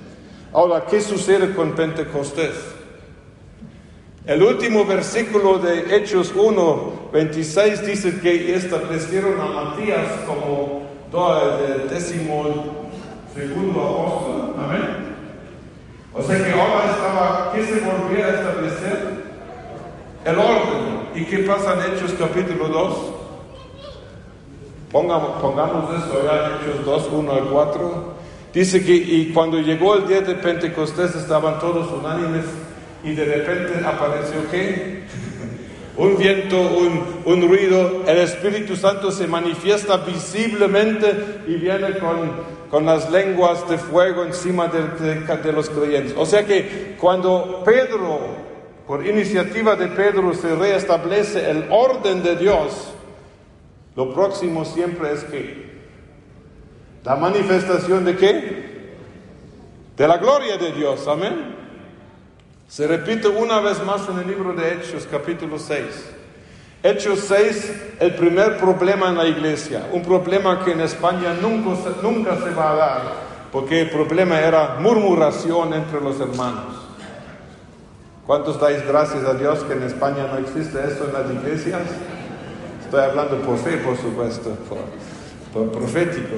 Ahora, 0.53 0.85
¿qué 0.85 1.01
sucede 1.01 1.55
con 1.55 1.77
Pentecostés? 1.77 2.57
El 4.27 4.43
último 4.43 4.85
versículo 4.85 5.61
de 5.61 5.97
Hechos 5.97 6.33
1, 6.35 7.11
26 7.13 7.87
dice 7.87 8.21
que 8.21 8.57
establecieron 8.57 9.41
a 9.41 9.47
Matías 9.47 10.09
como 10.27 10.83
el 11.13 11.89
décimo 11.89 12.82
segundo 13.35 13.81
apóstol. 13.81 14.55
Amén. 14.59 15.13
O 16.15 16.23
sea 16.23 16.37
que 16.37 16.53
ahora 16.53 16.91
estaba, 16.91 17.53
¿qué 17.55 17.65
se 17.65 17.81
volvía 17.81 18.27
a 18.27 18.31
establecer? 18.31 19.23
El 20.25 20.39
orden. 20.39 21.03
¿Y 21.15 21.25
qué 21.25 21.39
pasa 21.39 21.75
en 21.75 21.95
Hechos 21.95 22.15
capítulo 22.19 22.69
2? 22.69 22.97
Pongamos, 24.91 25.41
pongamos 25.41 25.91
eso 26.05 26.23
ya 26.23 26.47
en 26.47 26.71
Hechos 26.71 26.85
2, 26.85 27.09
1 27.13 27.33
al 27.33 27.45
4. 27.49 28.13
Dice 28.53 28.85
que 28.85 28.95
y 28.95 29.33
cuando 29.33 29.59
llegó 29.59 29.97
el 29.97 30.07
día 30.07 30.21
de 30.21 30.35
Pentecostés 30.35 31.15
estaban 31.15 31.59
todos 31.59 31.91
unánimes 31.91 32.45
y 33.03 33.15
de 33.15 33.25
repente 33.25 33.87
apareció 33.87 34.51
qué? 34.51 35.05
Un 35.97 36.17
viento, 36.17 36.57
un, 37.27 37.49
ruido, 37.49 38.03
el 38.07 38.19
Espíritu 38.19 38.77
Santo 38.77 39.11
se 39.11 39.27
manifiesta 39.27 39.99
visiblemente 39.99 41.43
y 41.47 41.55
viene 41.57 41.99
con, 41.99 42.33
con 42.71 42.87
las 42.87 43.11
lenguas 43.11 43.69
de 43.69 43.77
fuego 43.77 44.25
encima 44.25 44.69
de, 44.69 45.21
de, 45.37 45.53
los 45.53 45.69
creyentes. 45.69 46.15
O 46.17 46.25
sea 46.25 46.47
que 46.47 46.97
cuando 46.99 47.63
Pedro, 47.65 48.21
por 48.87 49.07
iniciativa 49.07 49.77
de 49.77 49.89
Pedro, 49.89 50.33
se 50.33 50.55
reestablece 50.55 51.51
el 51.51 51.67
orden 51.71 52.23
de 52.23 52.37
Dios, 52.37 52.95
lo 53.95 54.15
próximo 54.15 54.65
siempre 54.65 55.13
es 55.13 55.25
que 55.25 55.73
la 57.05 57.17
manifestación 57.17 58.05
de 58.07 58.17
qué? 58.17 58.73
De 59.97 60.09
la 60.09 60.17
gloria 60.17 60.57
de 60.57 60.73
Dios, 60.73 61.07
amén. 61.07 61.62
Se 62.73 62.87
repite 62.87 63.29
una 63.29 63.61
vez 63.61 63.85
más 63.85 64.09
en 64.09 64.19
el 64.19 64.27
libro 64.27 64.55
de 64.55 64.73
Hechos, 64.73 65.07
capítulo 65.11 65.59
6. 65.59 65.85
Hechos 66.83 67.19
6, 67.29 67.97
el 68.01 68.15
primer 68.15 68.57
problema 68.57 69.11
en 69.11 69.19
la 69.19 69.27
iglesia, 69.27 69.91
un 69.93 70.03
problema 70.03 70.65
que 70.65 70.73
en 70.73 70.81
España 70.81 71.35
nunca, 71.35 71.79
nunca 72.03 72.35
se 72.39 72.49
va 72.55 72.71
a 72.71 72.75
dar, 72.75 73.03
porque 73.53 73.83
el 73.83 73.91
problema 73.91 74.41
era 74.41 74.77
murmuración 74.81 75.75
entre 75.75 76.01
los 76.01 76.19
hermanos. 76.19 76.77
¿Cuántos 78.27 78.59
dais 78.59 78.83
gracias 78.89 79.23
a 79.23 79.35
Dios 79.35 79.59
que 79.65 79.75
en 79.75 79.83
España 79.83 80.29
no 80.33 80.39
existe 80.39 80.79
eso 80.79 81.09
en 81.09 81.13
las 81.13 81.31
iglesias? 81.31 81.83
Estoy 82.87 83.01
hablando 83.03 83.37
por 83.43 83.59
fe, 83.59 83.77
por 83.85 83.99
supuesto, 83.99 84.49
por, 84.67 84.79
por 85.53 85.79
profético. 85.79 86.37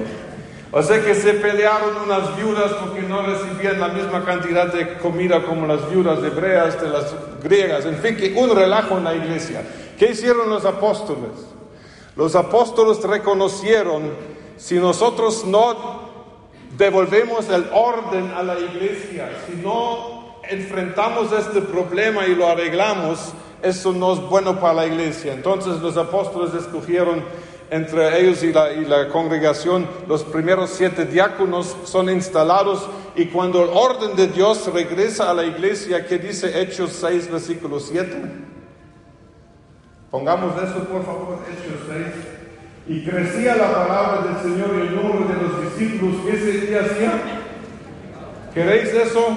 O 0.77 0.83
sea 0.83 1.01
que 1.01 1.15
se 1.15 1.35
pelearon 1.35 1.95
unas 2.03 2.35
viudas 2.35 2.73
porque 2.73 3.01
no 3.01 3.21
recibían 3.21 3.79
la 3.79 3.87
misma 3.87 4.25
cantidad 4.25 4.73
de 4.73 4.97
comida 4.97 5.41
como 5.45 5.65
las 5.65 5.89
viudas 5.89 6.21
hebreas 6.21 6.81
de 6.81 6.89
las 6.89 7.15
griegas. 7.41 7.85
En 7.85 7.95
fin, 7.95 8.17
que 8.17 8.33
un 8.33 8.53
relajo 8.53 8.97
en 8.97 9.05
la 9.05 9.15
iglesia. 9.15 9.63
¿Qué 9.97 10.11
hicieron 10.11 10.49
los 10.49 10.65
apóstoles? 10.65 11.31
Los 12.17 12.35
apóstoles 12.35 13.01
reconocieron, 13.03 14.11
si 14.57 14.75
nosotros 14.75 15.45
no 15.45 16.09
devolvemos 16.77 17.47
el 17.47 17.67
orden 17.71 18.33
a 18.35 18.43
la 18.43 18.59
iglesia, 18.59 19.29
si 19.47 19.55
no 19.55 20.41
enfrentamos 20.49 21.31
este 21.31 21.61
problema 21.61 22.27
y 22.27 22.35
lo 22.35 22.49
arreglamos, 22.49 23.31
eso 23.61 23.93
no 23.93 24.11
es 24.11 24.19
bueno 24.19 24.59
para 24.59 24.73
la 24.73 24.87
iglesia. 24.87 25.31
Entonces 25.31 25.79
los 25.79 25.95
apóstoles 25.95 26.53
escogieron 26.53 27.23
entre 27.69 28.19
ellos 28.19 28.43
y 28.43 28.53
la, 28.53 29.07
congregación, 29.09 29.87
los 30.07 30.23
primeros 30.23 30.69
siete 30.69 31.05
diáconos 31.05 31.75
son 31.83 32.09
instalados 32.09 32.87
y 33.15 33.25
cuando 33.25 33.63
el 33.63 33.69
orden 33.73 34.15
de 34.15 34.27
Dios 34.27 34.71
regresa 34.73 35.29
a 35.31 35.33
la 35.33 35.43
iglesia, 35.45 36.05
que 36.05 36.17
dice 36.17 36.61
Hechos 36.61 36.91
6, 36.93 37.31
versículo 37.31 37.79
7. 37.79 38.15
Pongamos 40.11 40.55
eso, 40.61 40.83
por 40.85 41.03
favor, 41.05 41.39
Hechos 41.49 41.81
6. 41.87 42.05
Y 42.87 43.03
crecía 43.03 43.55
la 43.55 43.71
palabra 43.71 44.21
del 44.27 44.43
Señor 44.43 44.75
y 44.77 44.87
el 44.87 44.95
número 44.95 45.27
de 45.27 45.41
los 45.41 45.63
discípulos. 45.63 46.17
¿Qué 46.25 46.37
se 46.37 46.79
hacía? 46.79 47.13
¿Queréis 48.53 48.93
eso? 48.93 49.27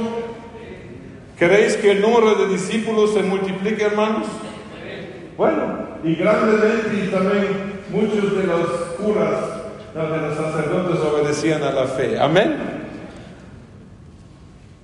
¿Queréis 1.38 1.76
que 1.76 1.92
el 1.92 2.02
número 2.02 2.34
de 2.34 2.48
discípulos 2.48 3.14
se 3.14 3.22
multiplique, 3.22 3.84
hermanos? 3.84 4.26
Bueno, 5.36 5.88
y 6.02 6.16
grandemente 6.16 7.04
y 7.04 7.08
también 7.08 7.77
muchos 7.90 8.36
de 8.36 8.44
los 8.44 8.66
curas, 8.98 9.44
de 9.94 10.18
los 10.18 10.36
sacerdotes 10.36 11.00
obedecían 11.00 11.62
a 11.62 11.72
la 11.72 11.86
fe. 11.86 12.18
Amén. 12.18 12.56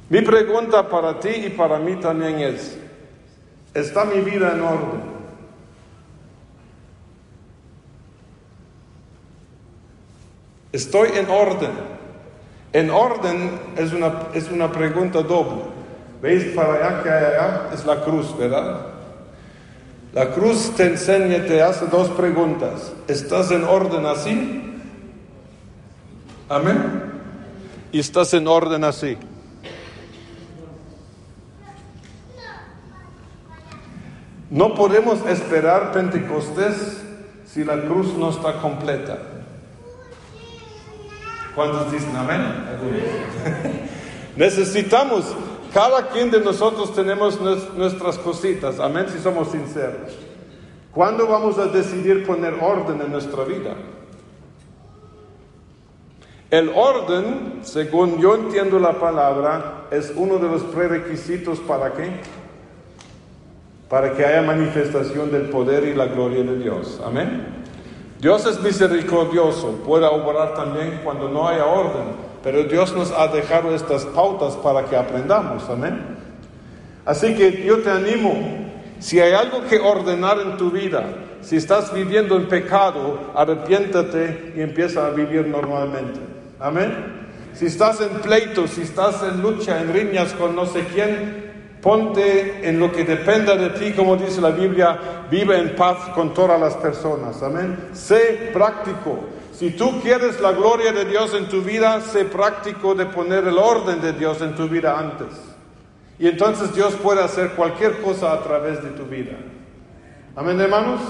Mi 0.09 0.21
pregunta 0.23 0.89
para 0.89 1.19
ti 1.19 1.29
y 1.29 1.51
para 1.51 1.79
mí 1.79 1.97
también 1.97 2.41
es, 2.41 2.77
¿está 3.73 4.05
mi 4.05 4.21
vida 4.21 4.53
en 4.53 4.61
orden? 4.61 5.15
Estoy 10.73 11.11
en 11.17 11.31
orden. 11.31 11.71
En 12.73 12.91
orden 12.91 13.61
es 13.77 13.93
una, 13.93 14.29
es 14.35 14.51
una 14.51 14.73
pregunta 14.73 15.23
doble. 15.23 15.63
¿Veis 16.21 16.45
para 16.57 16.75
allá 16.75 17.03
que 17.03 17.09
allá? 17.09 17.71
Es 17.73 17.85
la 17.87 18.03
cruz, 18.03 18.37
¿verdad? 18.37 18.94
La 20.15 20.31
cruz 20.31 20.71
te 20.77 20.87
enseña, 20.87 21.45
te 21.45 21.61
hace 21.61 21.87
dos 21.87 22.09
preguntas. 22.11 22.93
¿Estás 23.09 23.51
en 23.51 23.65
orden 23.65 24.07
así? 24.07 24.63
Amén. 26.49 27.13
Y 27.91 27.99
estás 27.99 28.33
en 28.33 28.47
orden 28.47 28.85
así. 28.85 29.19
No 34.51 34.75
podemos 34.77 35.19
esperar 35.27 35.91
Pentecostés 35.91 37.03
si 37.45 37.65
la 37.65 37.81
cruz 37.81 38.15
no 38.15 38.31
está 38.31 38.61
completa. 38.61 39.19
¿Cuántos 41.57 41.91
dicen 41.91 42.15
amén? 42.15 42.41
Necesitamos 44.37 45.25
cada 45.75 46.09
quien 46.09 46.31
de 46.31 46.41
nosotros 46.41 46.95
tenemos 46.95 47.41
nuestras 47.41 48.17
cositas, 48.19 48.79
amén, 48.79 49.07
si 49.09 49.19
somos 49.19 49.49
sinceros. 49.49 50.17
¿Cuándo 50.93 51.27
vamos 51.27 51.59
a 51.59 51.67
decidir 51.67 52.25
poner 52.25 52.55
orden 52.61 53.01
en 53.01 53.11
nuestra 53.11 53.43
vida? 53.43 53.75
El 56.49 56.69
orden, 56.69 57.59
según 57.63 58.21
yo 58.21 58.37
entiendo 58.37 58.79
la 58.79 59.01
palabra, 59.01 59.89
es 59.91 60.13
uno 60.15 60.39
de 60.39 60.49
los 60.49 60.63
prerequisitos 60.63 61.59
para 61.59 61.93
qué? 61.95 62.21
Para 63.89 64.13
que 64.15 64.25
haya 64.25 64.43
manifestación 64.43 65.33
del 65.33 65.49
poder 65.49 65.83
y 65.89 65.95
la 65.95 66.07
gloria 66.07 66.45
de 66.45 66.57
Dios. 66.57 67.01
Amén. 67.05 67.65
Dios 68.21 68.47
es 68.47 68.61
misericordioso, 68.61 69.73
puede 69.85 70.07
obrar 70.07 70.55
también 70.55 71.01
cuando 71.03 71.29
no 71.29 71.49
haya 71.49 71.67
orden. 71.67 72.24
Pero 72.45 72.65
Dios 72.65 72.95
nos 72.95 73.11
ha 73.11 73.27
dejado 73.29 73.75
estas 73.75 74.05
pautas 74.05 74.55
para 74.57 74.85
que 74.85 74.95
aprendamos, 74.95 75.69
amén. 75.71 75.99
Así 77.07 77.35
que 77.35 77.65
yo 77.65 77.79
te 77.79 77.91
animo, 77.91 78.35
si 79.01 79.19
hay 79.19 79.33
algo 79.33 79.65
que 79.65 79.81
ordenar 79.81 80.39
en 80.39 80.59
tu 80.59 80.71
vida, 80.71 81.05
si 81.41 81.57
estás 81.57 81.93
viviendo 81.93 82.37
en 82.37 82.47
pecado, 82.47 83.33
arrepiéntate 83.35 84.53
y 84.57 84.61
empieza 84.61 85.07
a 85.07 85.11
vivir 85.11 85.47
normalmente. 85.47 86.21
Amén. 86.61 86.93
Si 87.55 87.67
estás 87.67 88.03
en 88.03 88.21
pleito, 88.21 88.69
si 88.69 88.83
estás 88.83 89.23
en 89.23 89.41
lucha, 89.41 89.81
en 89.81 89.95
riñas 89.95 90.35
con 90.35 90.55
no 90.55 90.67
sé 90.67 90.85
quién, 90.93 91.53
ponte 91.81 92.69
en 92.69 92.79
lo 92.79 92.93
que 92.93 93.05
dependa 93.05 93.57
de 93.57 93.71
ti, 93.71 93.93
como 93.93 94.17
dice 94.17 94.43
la 94.43 94.51
Biblia, 94.51 94.99
vive 95.31 95.59
en 95.59 95.75
paz 95.77 96.11
con 96.15 96.35
todas 96.35 96.61
las 96.61 96.75
personas. 96.75 97.43
Amén. 97.43 97.89
Sé 97.95 98.51
práctico. 98.53 99.21
Si 99.59 99.71
tú 99.71 100.01
quieres 100.01 100.41
la 100.41 100.51
gloria 100.51 100.93
de 100.93 101.05
Dios 101.05 101.33
en 101.33 101.49
tu 101.49 101.63
vida, 101.63 102.01
sé 102.01 102.25
práctico 102.25 102.97
de 102.97 103.07
poner 103.07 103.47
el 103.47 103.57
orden 103.57 104.01
de 104.01 104.13
Dios 104.13 104.41
en 104.43 104.57
tu 104.57 104.69
vida 104.69 104.99
antes. 104.99 105.29
Y 106.19 106.27
entonces 106.27 106.75
Dios 106.75 106.95
puede 106.95 107.23
hacer 107.23 107.51
cualquier 107.51 108.01
cosa 108.01 108.33
a 108.33 108.43
través 108.43 108.83
de 108.83 108.91
tu 108.91 109.05
vida. 109.05 109.37
Amén, 110.35 110.61
hermanos. 110.61 111.01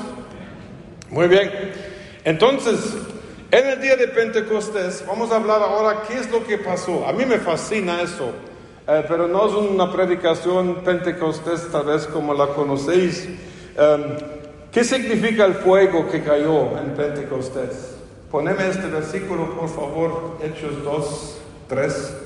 Muy 1.08 1.26
bien. 1.26 1.50
Entonces, 2.24 2.94
en 3.50 3.66
el 3.66 3.80
día 3.80 3.96
de 3.96 4.08
Pentecostés, 4.08 5.04
vamos 5.06 5.30
a 5.30 5.36
hablar 5.36 5.62
ahora 5.62 6.02
qué 6.06 6.18
es 6.18 6.30
lo 6.30 6.44
que 6.46 6.58
pasó. 6.58 7.06
A 7.06 7.14
mí 7.14 7.24
me 7.24 7.38
fascina 7.38 8.02
eso, 8.02 8.30
eh, 8.86 9.04
pero 9.08 9.26
no 9.26 9.46
es 9.46 9.54
una 9.54 9.90
predicación 9.90 10.82
Pentecostés 10.84 11.70
tal 11.72 11.86
vez 11.86 12.06
como 12.06 12.34
la 12.34 12.48
conocéis. 12.48 13.26
Em, 13.76 14.02
¿Qué 14.70 14.84
significa 14.84 15.46
el 15.46 15.54
fuego 15.54 16.10
que 16.10 16.22
cayó 16.22 16.76
en 16.78 16.94
Pentecostés? 16.94 17.93
Poneme 18.34 18.68
este 18.68 18.88
versículo, 18.88 19.48
por 19.54 19.68
favor, 19.68 20.38
Hechos 20.42 20.82
2, 20.82 21.36
3. 21.68 22.16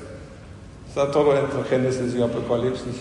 Está 0.87 1.11
todo 1.11 1.37
entre 1.37 1.63
Génesis 1.65 2.15
y 2.15 2.23
Apocalipsis. 2.23 2.95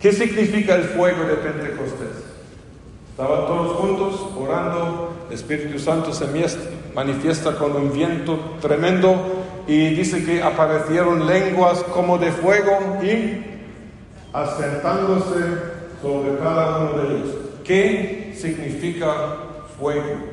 ¿Qué 0.00 0.12
significa 0.12 0.74
el 0.74 0.82
fuego 0.86 1.22
de 1.22 1.34
Pentecostés? 1.34 2.24
Estaban 3.12 3.46
todos 3.46 3.76
juntos 3.76 4.26
orando, 4.36 5.12
el 5.28 5.34
Espíritu 5.34 5.78
Santo 5.78 6.12
se 6.12 6.26
manifiesta 6.96 7.56
con 7.56 7.76
un 7.76 7.92
viento 7.92 8.56
tremendo 8.60 9.44
y 9.68 9.90
dice 9.90 10.24
que 10.24 10.42
aparecieron 10.42 11.28
lenguas 11.28 11.80
como 11.94 12.18
de 12.18 12.32
fuego 12.32 12.98
y 13.04 13.44
asentándose 14.32 15.44
sobre 16.02 16.38
cada 16.38 16.78
uno 16.78 17.02
de 17.02 17.16
ellos. 17.16 17.36
¿Qué 17.62 18.34
significa 18.36 19.14
fuego? 19.78 20.29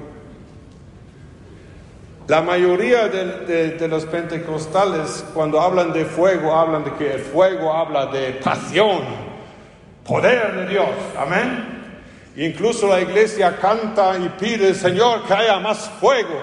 La 2.27 2.41
mayoría 2.41 3.07
de, 3.07 3.87
los 3.87 4.05
pentecostales, 4.05 5.23
cuando 5.33 5.61
hablan 5.61 5.93
de 5.93 6.03
fuego, 6.03 6.53
hablan 6.53 6.83
de 6.83 6.93
que 6.95 7.13
el 7.13 7.19
fuego 7.21 7.73
habla 7.73 8.07
de 8.07 8.33
pasión, 8.33 8.99
poder 10.05 10.53
de 10.57 10.67
Dios. 10.67 10.89
Amén. 11.17 11.77
Incluso 12.35 12.87
la 12.87 12.99
iglesia 12.99 13.57
canta 13.57 14.17
y 14.17 14.27
pide, 14.37 14.73
Señor, 14.73 15.23
que 15.23 15.33
haya 15.33 15.57
más 15.59 15.89
fuego. 16.01 16.41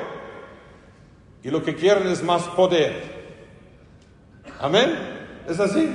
Y 1.43 1.50
lo 1.50 1.62
que 1.62 1.75
quieren 1.75 2.09
es 2.09 2.23
más 2.23 2.45
poder. 2.45 3.03
Amén. 4.59 4.97
¿Es 5.47 5.61
así? 5.61 5.87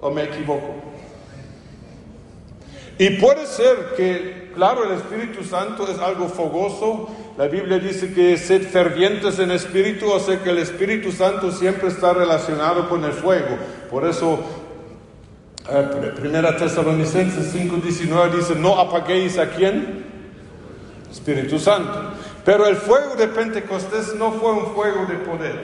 ¿O 0.00 0.10
me 0.10 0.22
equivoco? 0.24 0.74
Y 2.96 3.10
puede 3.10 3.44
ser 3.44 3.92
que, 3.98 4.50
claro, 4.54 4.84
el 4.84 4.92
Espíritu 4.92 5.44
Santo 5.44 5.86
es 5.88 5.98
algo 5.98 6.26
fogoso, 6.26 7.08
la 7.38 7.46
Biblia 7.46 7.78
dice 7.78 8.12
que 8.12 8.36
sed 8.36 8.66
fervientes 8.66 9.38
en 9.38 9.52
espíritu, 9.52 10.10
o 10.10 10.18
sea 10.18 10.42
que 10.42 10.50
el 10.50 10.58
Espíritu 10.58 11.12
Santo 11.12 11.52
siempre 11.52 11.86
está 11.86 12.12
relacionado 12.12 12.88
con 12.88 13.04
el 13.04 13.12
fuego. 13.12 13.56
Por 13.88 14.04
eso, 14.04 14.40
eh, 15.70 16.12
Primera 16.16 16.56
Tesalonicenses 16.56 17.54
5:19 17.54 18.36
dice, 18.38 18.56
no 18.56 18.76
apaguéis 18.80 19.38
a 19.38 19.50
quién? 19.50 20.04
Espíritu 21.08 21.60
Santo. 21.60 22.10
Pero 22.44 22.66
el 22.66 22.74
fuego 22.74 23.14
de 23.14 23.28
Pentecostés 23.28 24.16
no 24.16 24.32
fue 24.32 24.50
un 24.54 24.74
fuego 24.74 25.06
de 25.06 25.14
poder. 25.18 25.62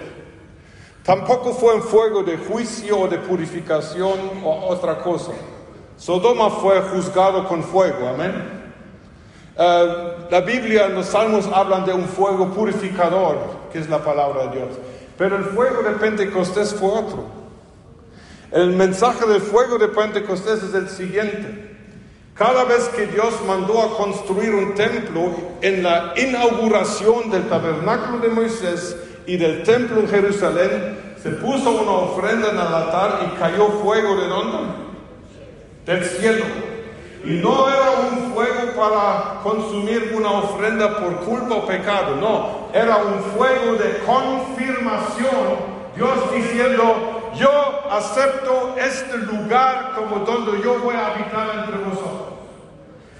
Tampoco 1.03 1.55
fue 1.55 1.75
un 1.75 1.83
fuego 1.83 2.23
de 2.23 2.37
juicio 2.37 3.01
o 3.01 3.09
de 3.09 3.19
purificación 3.19 4.17
o 4.45 4.69
otra 4.69 4.99
cosa. 5.01 5.33
Sodoma 5.97 6.51
fue 6.51 6.81
juzgado 6.83 7.49
con 7.49 7.65
fuego, 7.65 8.07
amén. 8.07 8.54
Eh, 9.57 10.17
la 10.31 10.41
Biblia 10.41 10.89
los 10.89 11.07
Salmos 11.07 11.47
hablan 11.53 11.85
de 11.85 11.93
un 11.93 12.05
fuego 12.05 12.53
purificador, 12.53 13.39
que 13.73 13.79
es 13.79 13.89
la 13.89 13.99
palabra 13.99 14.47
de 14.47 14.59
Dios. 14.59 14.69
Pero 15.17 15.37
el 15.37 15.45
fuego 15.45 15.83
de 15.83 15.93
Pentecostés 15.93 16.75
fue 16.75 16.89
otro. 16.91 17.25
El 18.51 18.71
mensaje 18.71 19.27
del 19.27 19.41
fuego 19.41 19.79
de 19.79 19.89
Pentecostés 19.89 20.63
es 20.63 20.75
el 20.75 20.89
siguiente. 20.89 21.73
Cada 22.35 22.65
vez 22.65 22.89
que 22.89 23.07
Dios 23.07 23.33
mandó 23.47 23.81
a 23.81 23.97
construir 23.97 24.55
un 24.55 24.75
templo 24.75 25.33
en 25.61 25.85
la 25.85 26.15
inauguración 26.17 27.31
del 27.31 27.49
tabernáculo 27.49 28.19
de 28.19 28.29
Moisés 28.29 28.97
y 29.25 29.37
del 29.37 29.63
templo 29.63 30.01
en 30.01 30.09
Jerusalén, 30.09 31.15
se 31.23 31.31
puso 31.31 31.71
una 31.71 31.93
ofrenda 31.93 32.51
en 32.51 32.57
el 32.57 32.61
altar 32.61 33.21
y 33.25 33.39
cayó 33.39 33.69
fuego 33.69 34.17
de 34.17 34.27
dónde? 34.27 34.59
Del 35.87 36.05
cielo. 36.05 36.45
Y 37.25 37.39
no 37.39 37.69
era 37.69 37.91
un 37.91 38.35
fuego 38.35 38.73
para 38.77 39.41
consumir 39.43 40.13
una 40.15 40.31
ofrenda 40.31 40.99
por 40.99 41.17
culpa 41.25 41.55
o 41.55 41.67
pecado, 41.67 42.17
no, 42.17 42.69
era 42.75 42.99
un 42.99 43.19
fuego 43.35 43.77
de 43.77 43.99
confirmación. 44.05 45.75
Dios 45.97 46.33
diciendo, 46.35 47.33
yo 47.35 47.51
acepto 47.91 48.75
este 48.77 49.17
lugar 49.19 49.93
como 49.97 50.25
donde 50.25 50.63
yo 50.63 50.79
voy 50.81 50.95
a 50.97 51.15
habitar 51.15 51.65
entre 51.65 51.79
vosotros. 51.79 52.35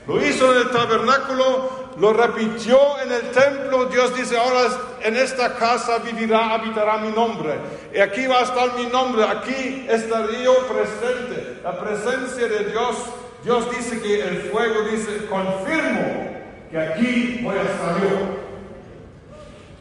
Lo 0.07 0.23
hizo 0.23 0.53
en 0.53 0.59
el 0.59 0.71
tabernáculo, 0.71 1.71
lo 1.99 2.13
repitió 2.13 2.79
en 3.03 3.11
el 3.11 3.31
templo. 3.31 3.87
Dios 3.87 4.15
dice, 4.15 4.37
ahora 4.37 4.69
en 5.03 5.17
esta 5.17 5.55
casa 5.55 5.99
vivirá, 5.99 6.53
habitará 6.53 6.99
mi 6.99 7.11
nombre. 7.11 7.55
Y 7.95 8.01
aquí 8.01 8.27
va 8.27 8.41
a 8.41 8.43
estar 8.43 8.75
mi 8.75 8.85
nombre, 8.87 9.25
aquí 9.25 9.87
estaré 9.89 10.43
yo 10.43 10.55
presente. 10.67 11.61
La 11.63 11.79
presencia 11.79 12.47
de 12.49 12.65
Dios 12.67 12.97
Dios 13.45 13.71
dice 13.77 14.01
que 14.01 14.23
el 14.23 14.51
fuego 14.51 14.85
dice, 14.85 15.27
confirmo 15.27 16.33
que 16.71 16.79
aquí 16.79 17.41
voy 17.43 17.59
a 17.59 17.63
estar 17.63 18.01
yo. 18.01 18.45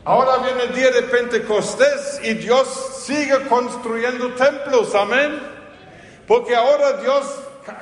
Ahora 0.03 0.39
viene 0.39 0.63
el 0.63 0.75
día 0.75 0.91
de 0.91 1.03
Pentecostés 1.03 2.19
y 2.23 2.33
Dios 2.33 2.67
sigue 3.05 3.47
construyendo 3.47 4.33
templos, 4.33 4.93
amén. 4.93 5.39
Porque 6.27 6.53
ahora 6.53 6.97
Dios 6.97 7.23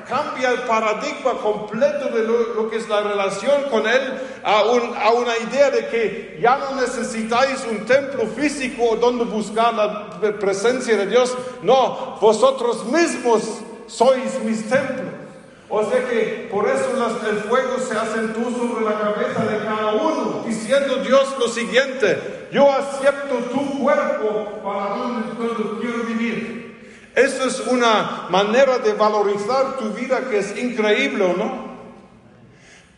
cambia 0.07 0.51
el 0.51 0.59
paradigma 0.59 1.33
completo 1.41 2.09
de 2.09 2.25
lo, 2.25 2.69
que 2.69 2.77
es 2.77 2.87
la 2.87 3.01
relación 3.01 3.63
con 3.71 3.87
Él 3.87 4.21
a, 4.43 4.59
a, 4.59 5.11
una 5.13 5.35
idea 5.39 5.71
de 5.71 5.87
que 5.87 6.37
ya 6.39 6.57
no 6.57 6.79
necesitáis 6.79 7.65
un 7.67 7.87
templo 7.87 8.27
físico 8.27 8.97
donde 8.97 9.25
buscar 9.25 9.73
la 9.73 10.37
presencia 10.39 10.95
de 10.95 11.07
Dios. 11.07 11.35
No, 11.63 12.19
vosotros 12.21 12.85
mismos 12.85 13.41
sois 13.87 14.39
mis 14.43 14.69
templos. 14.69 15.21
O 15.73 15.89
sea 15.89 16.05
que 16.09 16.49
por 16.51 16.67
eso 16.67 16.91
el 17.29 17.37
fuego 17.37 17.79
se 17.79 17.97
acentúa 17.97 18.51
sobre 18.51 18.83
la 18.83 18.99
cabeza 18.99 19.45
de 19.45 19.57
cada 19.59 19.93
uno, 19.93 20.43
diciendo 20.45 20.97
Dios 20.97 21.33
lo 21.39 21.47
siguiente, 21.47 22.49
yo 22.51 22.69
acepto 22.69 23.35
tu 23.35 23.79
cuerpo 23.79 24.59
para 24.61 24.97
donde, 24.97 25.79
quiero 25.79 26.03
vivir. 26.03 27.09
Eso 27.15 27.45
es 27.45 27.61
una 27.67 28.27
manera 28.29 28.79
de 28.79 28.91
valorizar 28.93 29.77
tu 29.77 29.91
vida 29.91 30.19
que 30.29 30.39
es 30.39 30.57
increíble, 30.57 31.33
¿no? 31.37 31.71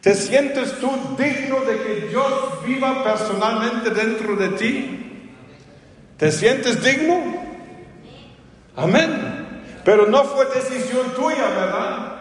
¿Te 0.02 0.16
sientes 0.16 0.80
tú 0.80 0.90
digno 1.16 1.60
de 1.62 1.78
que 1.78 2.08
Dios 2.08 2.34
viva 2.66 3.04
personalmente 3.04 3.92
dentro 3.92 4.36
de 4.36 4.50
ti? 4.50 5.30
¿Te 6.18 6.32
sientes 6.32 6.84
digno? 6.84 7.22
Amén. 8.76 9.62
Pero 9.86 10.08
no 10.08 10.24
fue 10.24 10.48
decisión 10.48 11.14
tuya, 11.16 11.48
¿verdad? 11.50 12.13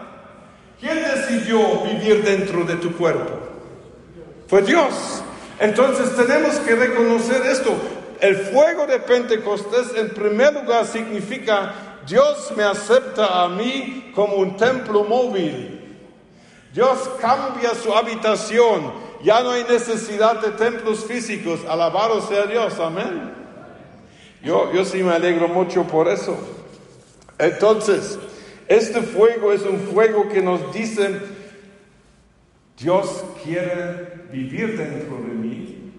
¿Quién 0.79 1.01
decidió 1.01 1.81
vivir 1.83 2.23
dentro 2.23 2.63
de 2.63 2.75
tu 2.75 2.93
cuerpo? 2.95 3.39
Fue 4.47 4.61
Dios. 4.61 5.23
Entonces 5.59 6.15
tenemos 6.15 6.55
que 6.57 6.75
reconocer 6.75 7.45
esto. 7.45 7.73
El 8.19 8.35
fuego 8.37 8.85
de 8.85 8.99
Pentecostés 8.99 9.95
en 9.95 10.09
primer 10.09 10.53
lugar 10.53 10.85
significa 10.85 11.73
Dios 12.07 12.51
me 12.55 12.63
acepta 12.63 13.43
a 13.43 13.49
mí 13.49 14.11
como 14.13 14.35
un 14.35 14.57
templo 14.57 15.03
móvil. 15.03 15.97
Dios 16.73 17.09
cambia 17.21 17.75
su 17.75 17.93
habitación. 17.93 18.91
Ya 19.23 19.41
no 19.41 19.51
hay 19.51 19.63
necesidad 19.63 20.41
de 20.41 20.51
templos 20.51 21.05
físicos. 21.05 21.61
Alabado 21.67 22.21
sea 22.27 22.45
Dios. 22.45 22.79
Amén. 22.79 23.33
Yo, 24.43 24.73
yo 24.73 24.83
sí 24.83 25.01
me 25.01 25.13
alegro 25.13 25.47
mucho 25.47 25.83
por 25.83 26.09
eso. 26.09 26.37
Entonces, 27.37 28.19
este 28.73 29.01
fuego 29.01 29.51
es 29.53 29.61
un 29.63 29.79
fuego 29.79 30.29
que 30.29 30.41
nos 30.41 30.73
dice, 30.73 31.19
Dios 32.79 33.23
quiere 33.43 34.27
vivir 34.31 34.77
dentro 34.77 35.17
de 35.17 35.33
mí, 35.33 35.91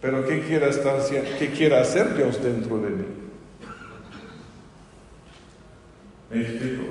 pero 0.00 0.26
¿qué 0.26 0.40
quiere, 0.40 0.68
estar, 0.68 1.00
qué 1.38 1.50
quiere 1.50 1.76
hacer 1.76 2.16
Dios 2.16 2.42
dentro 2.42 2.78
de 2.78 2.90
mí? 2.90 3.04
¿Me 6.30 6.40
explico? 6.42 6.82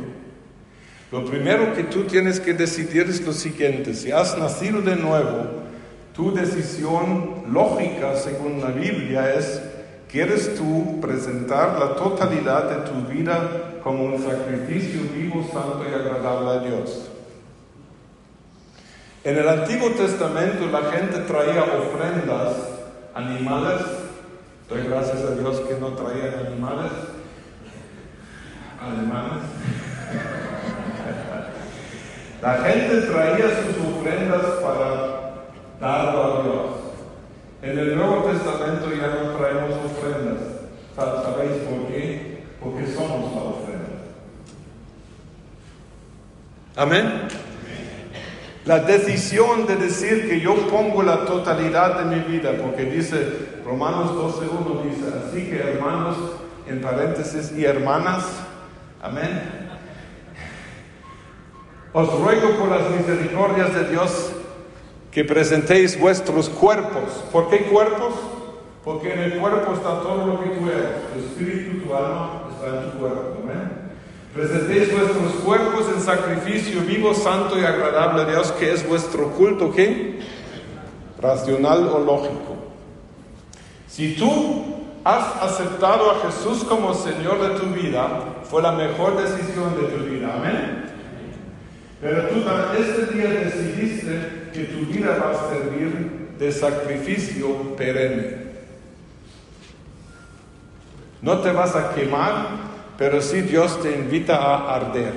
Lo 1.12 1.26
primero 1.26 1.74
que 1.74 1.84
tú 1.84 2.04
tienes 2.04 2.40
que 2.40 2.54
decidir 2.54 3.04
es 3.04 3.26
lo 3.26 3.34
siguiente, 3.34 3.94
si 3.94 4.12
has 4.12 4.38
nacido 4.38 4.82
de 4.82 4.96
nuevo, 4.96 5.68
tu 6.14 6.34
decisión 6.34 7.44
lógica 7.52 8.16
según 8.16 8.60
la 8.60 8.72
Biblia 8.72 9.34
es 9.34 9.62
¿Quieres 10.12 10.56
tú 10.56 11.02
presentar 11.02 11.78
la 11.78 11.96
totalidad 11.96 12.70
de 12.70 12.90
tu 12.90 13.08
vida 13.08 13.77
como 13.84 14.06
un 14.06 14.24
sacrificio 14.24 15.02
vivo, 15.14 15.48
santo 15.52 15.86
y 15.90 15.94
agradable 15.94 16.50
a 16.50 16.60
Dios? 16.60 17.10
En 19.24 19.38
el 19.38 19.48
Antiguo 19.48 19.92
Testamento 19.92 20.66
la 20.68 20.92
gente 20.92 21.20
traía 21.20 21.64
ofrendas, 21.64 22.56
animales. 23.14 23.82
Doy 24.70 24.84
gracias 24.84 25.22
a 25.22 25.36
Dios 25.36 25.62
que 25.62 25.80
no 25.80 25.94
traían 25.94 26.48
animales 26.48 26.92
alemanes. 28.82 29.44
La 32.42 32.56
gente 32.58 33.02
traía 33.02 33.50
sus 33.50 33.78
ofrendas 33.96 34.46
para 34.62 35.46
darlo 35.80 36.24
a 36.24 36.44
Dios. 36.44 36.66
En 37.64 37.80
el 37.80 37.98
Nuevo 37.98 38.30
Testamento 38.30 38.92
ya 38.92 39.08
no 39.08 39.36
traemos 39.38 39.72
ofrendas. 39.86 40.44
¿Sabéis 40.96 41.64
por 41.64 41.88
qué? 41.88 42.44
Porque 42.62 42.86
somos 42.88 43.34
la 43.34 43.42
ofrenda. 43.42 43.67
Amén. 46.78 47.28
La 48.66 48.80
decisión 48.80 49.66
de 49.66 49.78
decir 49.78 50.30
que 50.30 50.40
yo 50.40 50.56
pongo 50.68 51.02
la 51.02 51.26
totalidad 51.26 52.00
de 52.00 52.16
mi 52.16 52.22
vida, 52.22 52.52
porque 52.62 52.84
dice 52.84 53.62
Romanos 53.66 54.12
12.1, 54.12 54.84
dice, 54.84 55.06
así 55.18 55.50
que 55.50 55.58
hermanos, 55.58 56.18
en 56.68 56.80
paréntesis, 56.80 57.52
y 57.58 57.66
hermanas, 57.66 58.26
amén. 59.02 59.42
Os 61.94 62.14
ruego 62.20 62.52
por 62.60 62.70
las 62.70 62.92
misericordias 62.92 63.74
de 63.74 63.90
Dios 63.90 64.34
que 65.12 65.24
presentéis 65.24 66.00
vuestros 66.00 66.48
cuerpos. 66.48 67.24
¿Por 67.32 67.50
qué 67.50 67.64
cuerpos? 67.64 68.14
Porque 68.84 69.14
en 69.14 69.20
el 69.22 69.40
cuerpo 69.40 69.74
está 69.74 70.02
todo 70.02 70.28
lo 70.28 70.44
que 70.44 70.50
tú 70.50 70.70
eres. 70.70 71.12
Tu 71.12 71.20
espíritu, 71.22 71.88
tu 71.88 71.96
alma 71.96 72.44
está 72.52 72.68
en 72.68 72.92
tu 72.92 73.00
cuerpo. 73.00 73.38
Presentéis 74.38 74.92
vuestros 74.92 75.34
cuerpos 75.44 75.88
en 75.96 76.00
sacrificio 76.00 76.82
vivo, 76.82 77.16
santo 77.16 77.58
y 77.58 77.64
agradable 77.64 78.22
a 78.22 78.26
Dios, 78.26 78.52
que 78.52 78.72
es 78.72 78.88
vuestro 78.88 79.32
culto, 79.32 79.72
¿qué? 79.72 80.20
Racional 81.20 81.88
o 81.88 81.98
lógico. 81.98 82.56
Si 83.88 84.14
tú 84.14 84.86
has 85.04 85.42
aceptado 85.42 86.12
a 86.12 86.20
Jesús 86.20 86.64
como 86.66 86.94
Señor 86.94 87.42
de 87.42 87.60
tu 87.60 87.66
vida, 87.74 88.36
fue 88.44 88.62
la 88.62 88.74
mejor 88.74 89.18
decisión 89.18 89.74
de 89.76 89.88
tu 89.88 90.04
vida. 90.04 90.36
Amén. 90.36 90.84
Pero 92.00 92.28
tú 92.28 92.44
para 92.44 92.78
este 92.78 93.12
día 93.16 93.32
decidiste 93.32 94.52
que 94.54 94.66
tu 94.66 94.86
vida 94.86 95.18
va 95.18 95.32
a 95.32 95.50
servir 95.50 96.36
de 96.38 96.52
sacrificio 96.52 97.76
perenne. 97.76 98.38
No 101.24 101.40
te 101.40 101.52
vas 101.52 101.76
a 101.76 101.96
quemar 101.96 102.68
pero 102.98 103.22
sí 103.22 103.42
Dios 103.42 103.82
te 103.82 103.96
invita 103.96 104.38
a 104.38 104.76
arder. 104.76 105.14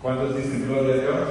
¿Cuántos 0.00 0.36
dicen 0.36 0.66
gloria 0.68 0.94
a 0.94 0.98
Dios? 0.98 1.28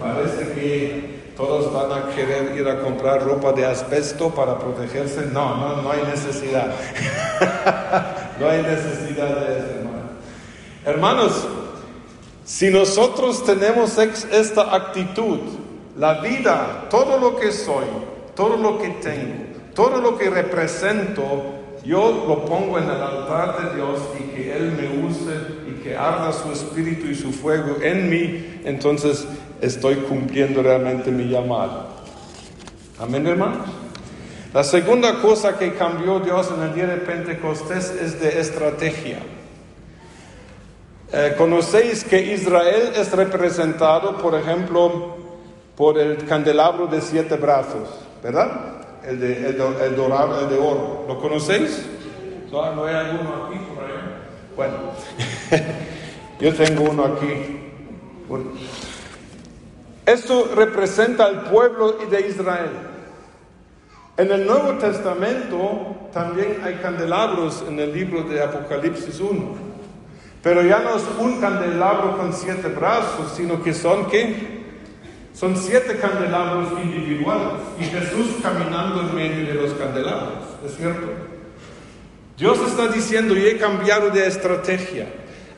Parece 0.00 0.52
que 0.52 1.32
todos 1.36 1.72
van 1.72 1.92
a 1.92 2.14
querer 2.14 2.56
ir 2.56 2.68
a 2.68 2.80
comprar 2.80 3.22
ropa 3.22 3.52
de 3.52 3.64
asbesto 3.64 4.30
para 4.30 4.58
protegerse. 4.58 5.26
No, 5.32 5.56
no, 5.56 5.82
no 5.82 5.90
hay 5.90 6.02
necesidad. 6.02 6.66
no 8.40 8.48
hay 8.48 8.62
necesidad 8.62 9.40
de 9.40 9.58
eso, 9.58 9.68
hermano. 9.78 10.02
Hermanos, 10.84 11.48
si 12.44 12.70
nosotros 12.70 13.44
tenemos 13.44 13.96
esta 13.98 14.74
actitud, 14.74 15.38
la 15.96 16.20
vida, 16.20 16.86
todo 16.90 17.18
lo 17.18 17.36
que 17.36 17.52
soy, 17.52 17.86
todo 18.34 18.56
lo 18.56 18.78
que 18.78 18.88
tengo, 18.90 19.44
todo 19.74 20.00
lo 20.00 20.18
que 20.18 20.28
represento, 20.28 21.61
yo 21.84 22.24
lo 22.28 22.44
pongo 22.44 22.78
en 22.78 22.84
el 22.84 22.90
altar 22.90 23.70
de 23.70 23.76
Dios 23.76 24.00
y 24.18 24.22
que 24.34 24.56
Él 24.56 24.72
me 24.72 25.06
use 25.06 25.32
y 25.68 25.82
que 25.82 25.96
arda 25.96 26.32
su 26.32 26.52
espíritu 26.52 27.06
y 27.08 27.14
su 27.14 27.32
fuego 27.32 27.76
en 27.82 28.08
mí, 28.08 28.60
entonces 28.64 29.26
estoy 29.60 29.96
cumpliendo 29.96 30.62
realmente 30.62 31.10
mi 31.10 31.28
llamado. 31.28 31.88
Amén, 33.00 33.26
hermanos. 33.26 33.66
La 34.54 34.62
segunda 34.62 35.20
cosa 35.20 35.58
que 35.58 35.74
cambió 35.74 36.20
Dios 36.20 36.52
en 36.54 36.62
el 36.62 36.74
día 36.74 36.86
de 36.86 36.98
Pentecostés 36.98 37.90
es 37.90 38.20
de 38.20 38.38
estrategia. 38.38 39.18
Eh, 41.10 41.34
conocéis 41.36 42.04
que 42.04 42.20
Israel 42.34 42.92
es 42.96 43.12
representado, 43.12 44.18
por 44.18 44.34
ejemplo, 44.34 45.16
por 45.76 45.98
el 45.98 46.18
candelabro 46.26 46.86
de 46.86 47.00
siete 47.00 47.36
brazos, 47.36 47.88
¿verdad? 48.22 48.81
El 49.06 49.20
de, 49.20 49.48
el, 49.48 49.60
el 49.60 49.96
dorado, 49.96 50.40
el 50.40 50.50
de 50.50 50.58
oro. 50.58 51.04
¿Lo 51.08 51.18
conocéis? 51.18 51.86
¿No, 52.50 52.84
hay 52.84 52.94
alguno 52.94 53.46
aquí 53.46 53.58
por 53.74 53.84
ahí? 53.84 53.92
Bueno, 54.54 54.74
yo 56.40 56.54
tengo 56.54 56.90
uno 56.90 57.04
aquí. 57.04 57.58
Esto 60.04 60.50
representa 60.54 61.24
al 61.24 61.42
pueblo 61.44 61.92
de 61.92 62.28
Israel. 62.28 62.70
En 64.16 64.30
el 64.30 64.46
Nuevo 64.46 64.72
Testamento 64.74 65.96
también 66.12 66.60
hay 66.64 66.74
candelabros 66.74 67.64
en 67.66 67.78
el 67.80 67.92
libro 67.94 68.22
de 68.24 68.42
Apocalipsis 68.42 69.20
1. 69.20 69.72
Pero 70.42 70.62
ya 70.62 70.80
no 70.80 70.96
es 70.96 71.04
un 71.18 71.40
candelabro 71.40 72.18
con 72.18 72.32
siete 72.32 72.68
brazos, 72.68 73.32
sino 73.34 73.62
que 73.62 73.72
son 73.72 74.06
¿qué? 74.06 74.61
Son 75.42 75.56
siete 75.56 75.96
candelabros 75.96 76.68
individuales 76.84 77.58
y 77.76 77.82
Jesús 77.86 78.36
caminando 78.40 79.00
en 79.00 79.12
medio 79.12 79.44
de 79.44 79.54
los 79.54 79.72
candelabros, 79.72 80.38
¿es 80.64 80.76
cierto? 80.76 81.08
Dios 82.38 82.60
está 82.64 82.86
diciendo, 82.86 83.36
y 83.36 83.48
he 83.48 83.58
cambiado 83.58 84.10
de 84.10 84.24
estrategia. 84.24 85.08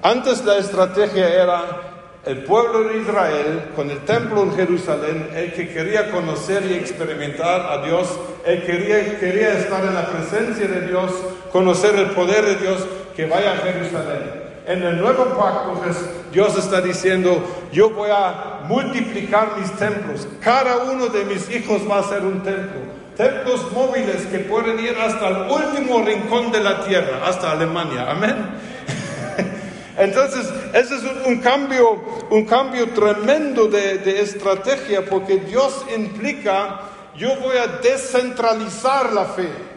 Antes 0.01 0.43
la 0.47 0.57
estrategia 0.57 1.29
era 1.29 2.21
el 2.25 2.45
pueblo 2.45 2.85
de 2.85 2.97
Israel 3.03 3.73
con 3.77 3.91
el 3.91 3.99
templo 4.07 4.45
en 4.45 4.57
Jerusalén, 4.57 5.29
el 5.35 5.53
que 5.53 5.69
quería 5.69 6.11
conocer 6.11 6.65
y 6.65 6.73
experimentar 6.73 7.71
a 7.71 7.85
Dios, 7.85 8.09
el 8.47 8.63
que 8.63 8.67
quería, 8.67 9.21
quería 9.21 9.59
estar 9.59 9.85
en 9.85 9.93
la 9.93 10.07
presencia 10.07 10.67
de 10.67 10.89
Dios, 10.89 11.13
conocer 11.53 11.95
el 11.97 12.07
poder 12.13 12.43
de 12.47 12.55
Dios, 12.55 12.87
que 13.15 13.27
vaya 13.27 13.53
a 13.53 13.57
Jerusalén 13.57 14.44
en 14.67 14.83
el 14.83 15.01
nuevo 15.01 15.25
pacto 15.39 15.81
Dios 16.33 16.57
está 16.57 16.81
diciendo, 16.81 17.43
yo 17.73 17.91
voy 17.91 18.11
a 18.11 18.63
multiplicar 18.67 19.59
mis 19.59 19.71
templos. 19.73 20.27
Cada 20.41 20.79
uno 20.79 21.07
de 21.07 21.25
mis 21.27 21.51
hijos 21.51 21.83
va 21.89 22.01
a 22.01 22.03
ser 22.03 22.23
un 22.23 22.43
templo. 22.43 22.81
Templos 23.17 23.71
móviles 23.73 24.27
que 24.27 24.39
pueden 24.41 24.81
ir 24.81 24.97
hasta 24.99 25.29
el 25.29 25.37
último 25.51 26.03
rincón 26.03 26.51
de 26.51 26.61
la 26.61 26.85
tierra, 26.85 27.21
hasta 27.27 27.53
Alemania. 27.53 28.11
Amén. 28.11 28.35
Entonces, 29.99 30.53
ese 30.73 30.97
es 30.97 31.03
un, 31.25 31.39
cambio, 31.39 32.03
un 32.31 32.45
cambio 32.45 32.89
tremendo 32.89 33.69
de, 33.69 33.99
de 33.99 34.23
estrategia 34.23 35.05
porque 35.05 35.37
Dios 35.37 35.85
implica, 35.95 36.81
yo 37.17 37.37
voy 37.37 37.59
a 37.59 37.69
descentralizar 37.81 39.13
la 39.13 39.27
fe. 39.27 39.74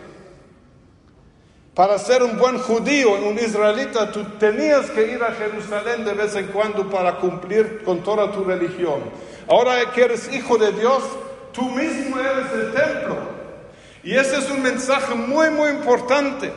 Para 1.78 2.00
ser 2.00 2.24
un 2.24 2.40
buen 2.40 2.58
judío, 2.58 3.12
un 3.24 3.38
israelita, 3.38 4.12
tú 4.12 4.24
tenías 4.40 4.90
que 4.90 5.12
ir 5.12 5.22
a 5.22 5.32
Jerusalén 5.34 6.04
de 6.04 6.13
vez 6.13 6.36
en 6.36 6.48
cuando 6.48 6.90
para 6.90 7.18
cumplir 7.18 7.84
con 7.84 8.02
toda 8.02 8.32
tu 8.32 8.44
religión. 8.44 9.00
Ahora 9.48 9.92
que 9.92 10.06
eres 10.06 10.28
hijo 10.34 10.58
de 10.58 10.72
Dios, 10.72 11.04
tú 11.52 11.70
mismo 11.70 12.20
eres 12.20 12.52
el 12.52 12.74
templo. 12.74 13.18
Y 14.04 14.16
ese 14.16 14.40
es 14.40 14.50
un 14.50 14.63
mensaje 14.63 15.13
muy, 15.13 15.52
muy 15.52 15.70
importante, 15.70 16.52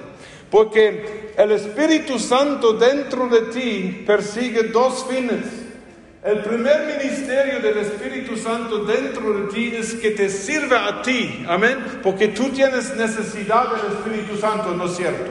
porque 0.51 1.35
el 1.37 1.53
Espíritu 1.53 2.19
Santo 2.19 2.73
dentro 2.73 3.29
de 3.29 3.43
ti 3.53 4.05
persigue 4.07 4.63
dos 4.73 5.05
fines. 5.05 5.45
El 6.23 6.41
primer 6.41 6.99
ministerio 6.99 7.61
del 7.61 7.79
Espíritu 7.79 8.37
Santo 8.37 8.85
dentro 8.85 9.33
de 9.41 9.53
ti 9.55 9.73
es 9.75 9.95
que 9.95 10.11
te 10.11 10.29
sirva 10.29 10.87
a 10.87 11.03
ti, 11.03 11.47
amén, 11.49 11.79
porque 12.03 12.29
tú 12.29 12.51
tienes 12.51 12.95
necesidad 12.95 13.71
del 13.71 13.93
Espíritu 13.93 14.37
Santo, 14.37 14.75
¿no 14.75 14.85
es 14.85 14.97
cierto? 14.97 15.31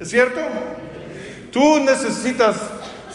¿Es 0.00 0.10
cierto? 0.10 0.40
Tú 1.52 1.78
necesitas 1.78 2.56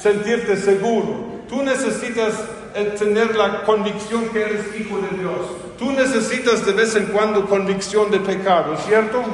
sentirte 0.02 0.56
seguro, 0.56 1.41
tú 1.49 1.62
necesitas 1.62 2.36
eh, 2.73 2.95
tener 2.97 3.36
la 3.36 3.63
convicción 3.63 4.30
que 4.30 4.41
eres 4.41 4.80
hijo 4.80 4.97
de 4.97 5.17
Dios, 5.17 5.41
tú 5.78 5.91
necesitas 5.91 6.65
de 6.65 6.71
vez 6.71 6.95
en 6.95 7.08
cuando 7.08 7.47
convicción 7.47 8.10
de 8.12 8.19
pecado, 8.21 8.78
¿cierto? 8.88 9.25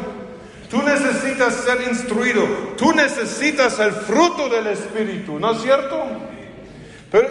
Tú 0.72 0.82
necesitas 0.82 1.54
ser 1.54 1.88
instruido, 1.88 2.48
tú 2.76 2.94
necesitas 2.94 3.78
el 3.78 3.91
fruto 3.91 4.50
del 4.50 4.65
Espíritu, 4.65 5.39
¿no 5.39 5.52
es 5.52 5.62
cierto? 5.62 6.04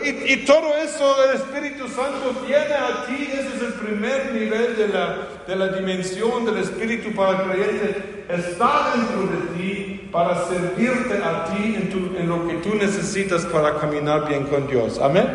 Y, 0.05 0.37
todo 0.45 0.77
eso 0.77 1.17
del 1.23 1.37
Espíritu 1.37 1.89
Santo 1.89 2.41
viene 2.47 2.75
a 2.75 3.07
ti, 3.07 3.29
ese 3.33 3.57
es 3.57 3.63
el 3.63 3.73
primer 3.75 4.33
nivel 4.33 4.77
de 4.77 4.89
la, 4.89 5.29
de 5.47 5.57
la 5.57 5.69
dimensión 5.69 6.45
del 6.45 6.59
Espíritu 6.59 7.15
para 7.15 7.43
el 7.43 7.51
creyente. 7.51 8.25
Está 8.29 8.93
dentro 8.95 9.37
de 9.37 9.59
ti 9.59 10.09
para 10.13 10.47
servirte 10.47 11.23
a 11.23 11.47
ti 11.47 11.77
en, 11.77 12.17
en 12.19 12.29
lo 12.29 12.47
que 12.47 12.55
tú 12.55 12.75
necesitas 12.77 13.45
para 13.47 13.79
caminar 13.79 14.29
bien 14.29 14.47
con 14.47 14.67
Dios. 14.69 14.99
Amén. 14.99 15.27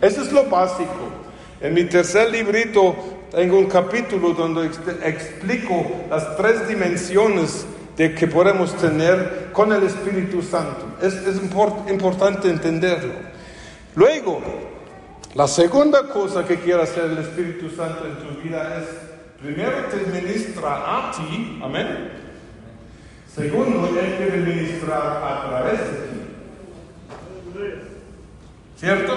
Eso 0.00 0.22
es 0.22 0.32
lo 0.32 0.44
básico. 0.44 1.10
En 1.60 1.74
mi 1.74 1.84
tercer 1.84 2.30
librito 2.30 2.94
tengo 3.32 3.58
un 3.58 3.66
capítulo 3.66 4.34
donde 4.34 4.66
explico 5.04 6.06
las 6.08 6.36
tres 6.36 6.68
dimensiones 6.68 7.66
de 7.96 8.14
que 8.14 8.26
podemos 8.26 8.74
tener 8.76 9.50
con 9.52 9.72
el 9.72 9.82
Espíritu 9.82 10.42
Santo. 10.42 10.96
Es, 11.02 11.14
es 11.14 11.36
importante 11.42 12.48
entenderlo. 12.48 13.31
Luego, 13.94 14.40
la 15.34 15.46
segunda 15.46 16.08
cosa 16.08 16.44
que 16.44 16.56
quiere 16.56 16.82
hacer 16.82 17.04
el 17.04 17.18
Espíritu 17.18 17.68
Santo 17.70 18.04
en 18.06 18.16
tu 18.16 18.40
vida 18.42 18.78
es, 18.78 18.86
primero 19.40 19.86
te 19.90 19.98
ministra 20.10 21.08
a 21.08 21.10
ti, 21.10 21.60
amén. 21.62 22.10
Segundo, 23.34 23.88
Él 23.88 24.16
quiere 24.16 24.36
ministrar 24.38 25.22
a 25.22 25.48
través 25.48 25.78
de 25.80 25.86
ti. 25.86 26.22
¿Cierto? 28.78 29.14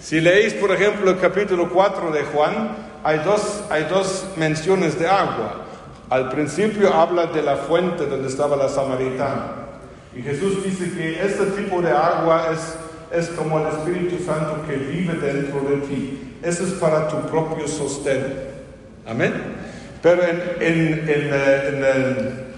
Si 0.00 0.20
leéis, 0.20 0.54
por 0.54 0.72
ejemplo, 0.72 1.10
el 1.10 1.18
capítulo 1.18 1.70
4 1.70 2.10
de 2.10 2.24
Juan, 2.24 2.76
hay 3.04 3.18
dos, 3.18 3.64
hay 3.70 3.84
dos 3.84 4.26
menciones 4.36 4.98
de 4.98 5.06
agua. 5.06 5.66
Al 6.08 6.28
principio 6.28 6.92
habla 6.92 7.26
de 7.26 7.42
la 7.42 7.56
fuente 7.56 8.06
donde 8.06 8.28
estaba 8.28 8.56
la 8.56 8.68
samaritana. 8.68 9.54
Y 10.14 10.22
Jesús 10.22 10.64
dice 10.64 10.90
que 10.92 11.24
este 11.24 11.46
tipo 11.46 11.80
de 11.80 11.90
agua 11.90 12.48
es 12.52 12.76
es 13.12 13.28
como 13.30 13.58
el 13.60 13.66
Espíritu 13.66 14.24
Santo 14.24 14.62
que 14.66 14.76
vive 14.76 15.14
dentro 15.14 15.60
de 15.62 15.76
ti. 15.86 16.36
Eso 16.42 16.64
es 16.64 16.72
para 16.74 17.08
tu 17.08 17.16
propio 17.28 17.66
sostén. 17.66 18.24
Amén. 19.06 19.34
Pero 20.02 20.22
en, 20.60 22.50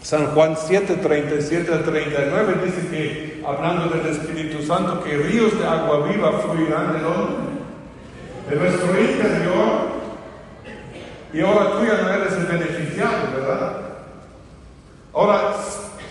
San 0.00 0.26
Juan 0.28 0.56
7, 0.56 0.94
37 1.02 1.72
al 1.72 1.82
39 1.82 2.54
dice 2.64 2.88
que, 2.88 3.44
hablando 3.46 3.88
del 3.94 4.06
Espíritu 4.06 4.62
Santo, 4.62 5.02
que 5.02 5.16
ríos 5.16 5.58
de 5.58 5.66
agua 5.66 6.06
viva 6.06 6.40
fluirán 6.40 6.94
de 6.94 7.00
dónde? 7.00 7.34
De 8.48 8.56
nuestro 8.56 8.98
interior. 8.98 9.98
Y 11.32 11.40
ahora 11.40 11.72
tú 11.72 11.84
ya 11.84 12.00
no 12.02 12.14
eres 12.14 12.32
el 12.32 12.46
beneficiario, 12.46 13.32
¿verdad? 13.34 13.72
Ahora, 15.12 15.56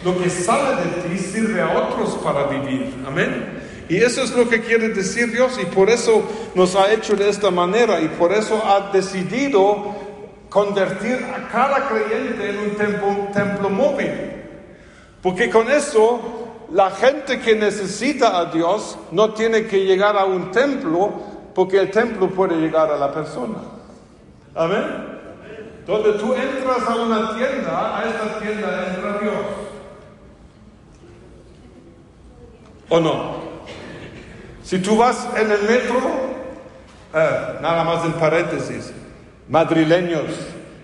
lo 0.04 0.22
que 0.22 0.30
sale 0.30 0.76
de 0.76 1.10
ti 1.10 1.18
sirve 1.18 1.62
a 1.62 1.72
otros 1.72 2.16
para 2.24 2.44
vivir. 2.48 2.94
Amén. 3.08 3.57
Y 3.90 3.98
eso 3.98 4.22
es 4.22 4.36
lo 4.36 4.50
que 4.50 4.62
quiere 4.62 4.90
decir 4.90 5.32
Dios 5.32 5.58
y 5.62 5.66
por 5.66 5.90
eso 5.90 6.24
nos 6.56 6.76
ha 6.76 6.92
hecho 6.92 7.16
de 7.16 7.30
esta 7.30 7.52
manera 7.52 8.02
y 8.02 8.08
por 8.10 8.34
eso 8.34 8.62
ha 8.66 8.92
decidido 8.92 9.96
convertir 10.50 11.26
a 11.26 11.48
cada 11.50 11.88
creyente 11.88 12.50
en 12.50 12.58
un 12.60 12.70
templo, 12.72 13.08
templo 13.34 13.70
móvil. 13.70 14.12
Porque 15.22 15.50
con 15.50 15.72
eso 15.72 16.20
la 16.72 16.92
gente 16.92 17.40
que 17.40 17.56
necesita 17.56 18.38
a 18.38 18.46
Dios 18.46 18.98
no 19.12 19.34
tiene 19.34 19.68
que 19.68 19.86
llegar 19.86 20.18
a 20.18 20.26
un 20.26 20.52
templo 20.52 21.14
porque 21.56 21.80
el 21.80 21.90
templo 21.90 22.30
puede 22.30 22.56
llegar 22.58 22.92
a 22.92 22.98
la 22.98 23.12
persona. 23.12 23.60
Amén. 24.54 25.18
Donde 25.86 26.14
tú 26.14 26.34
entras 26.34 26.88
a 26.88 26.96
una 26.96 27.36
tienda, 27.38 27.98
a 27.98 28.04
esta 28.04 28.40
tienda 28.40 28.94
entra 28.94 29.20
Dios. 29.20 29.34
¿O 32.90 33.00
no? 33.00 33.47
Si 34.68 34.80
tú 34.80 34.98
vas 34.98 35.26
en 35.38 35.50
el 35.50 35.62
metro, 35.62 35.96
eh, 37.14 37.60
nada 37.62 37.86
más 37.86 38.04
en 38.04 38.12
paréntesis, 38.12 38.92
madrileños, 39.48 40.26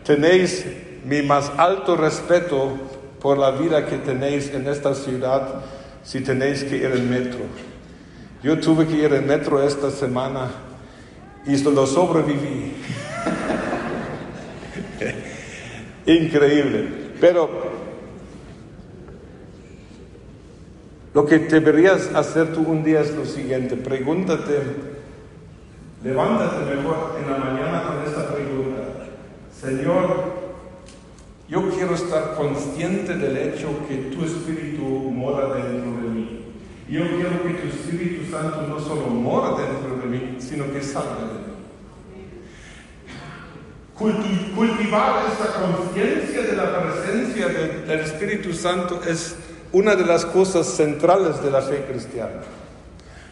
tenéis 0.06 0.66
mi 1.04 1.22
más 1.22 1.52
alto 1.58 1.98
respeto 1.98 2.78
por 3.20 3.38
la 3.38 3.52
vida 3.52 3.86
que 3.86 3.98
tenéis 3.98 4.54
en 4.54 4.70
esta 4.70 4.96
ciudad 4.96 5.66
si 6.02 6.22
tenéis 6.22 6.64
que 6.64 6.78
ir 6.78 6.94
en 6.96 7.10
metro. 7.10 7.42
Yo 8.42 8.58
tuve 8.58 8.88
que 8.88 8.96
ir 8.96 9.14
en 9.14 9.28
metro 9.28 9.62
esta 9.62 9.92
semana 9.92 10.50
y 11.46 11.58
lo 11.58 11.86
sobreviví. 11.86 12.78
Increíble. 16.06 16.88
Pero 17.20 17.73
lo 21.14 21.26
que 21.26 21.40
deberías 21.40 22.14
hacer 22.16 22.54
tú 22.54 22.62
un 22.62 22.84
día 22.84 23.02
es 23.02 23.14
lo 23.14 23.26
siguiente. 23.26 23.76
Pregúntate, 23.78 24.62
levántate 26.04 26.76
mejor 26.76 27.18
en 27.22 27.32
la 27.32 27.38
mañana 27.38 27.84
con 27.84 28.04
esta 28.04 28.34
pregunta. 28.34 28.82
Señor, 29.60 30.34
yo 31.48 31.70
quiero 31.70 31.94
estar 31.96 32.36
consciente 32.36 33.16
del 33.16 33.38
hecho 33.38 33.70
que 33.88 34.16
tu 34.16 34.26
Espíritu 34.26 34.84
mora 34.84 35.54
dentro 35.54 35.92
de 36.02 36.10
mí. 36.10 36.46
Yo 36.90 37.02
quiero 37.08 37.44
que 37.44 37.54
tu 37.62 37.68
Espíritu 37.68 38.30
Santo 38.32 38.66
no 38.68 38.80
solo 38.80 39.08
mora 39.08 39.50
dentro 39.50 39.98
de 39.98 40.06
mí, 40.08 40.38
sino 40.40 40.72
que 40.72 40.82
salga 40.82 41.18
de 41.20 41.48
mí 41.48 41.54
cultivar 44.56 45.26
esa 45.32 45.54
conciencia 45.62 46.42
de 46.42 46.56
la 46.56 46.82
presencia 46.82 47.48
del 47.48 48.00
Espíritu 48.00 48.54
Santo 48.54 49.02
es 49.08 49.36
una 49.74 49.96
de 49.96 50.06
las 50.06 50.26
cosas 50.26 50.68
centrales 50.68 51.44
de 51.44 51.52
la 51.52 51.62
fe 51.62 51.86
cristiana. 51.90 52.42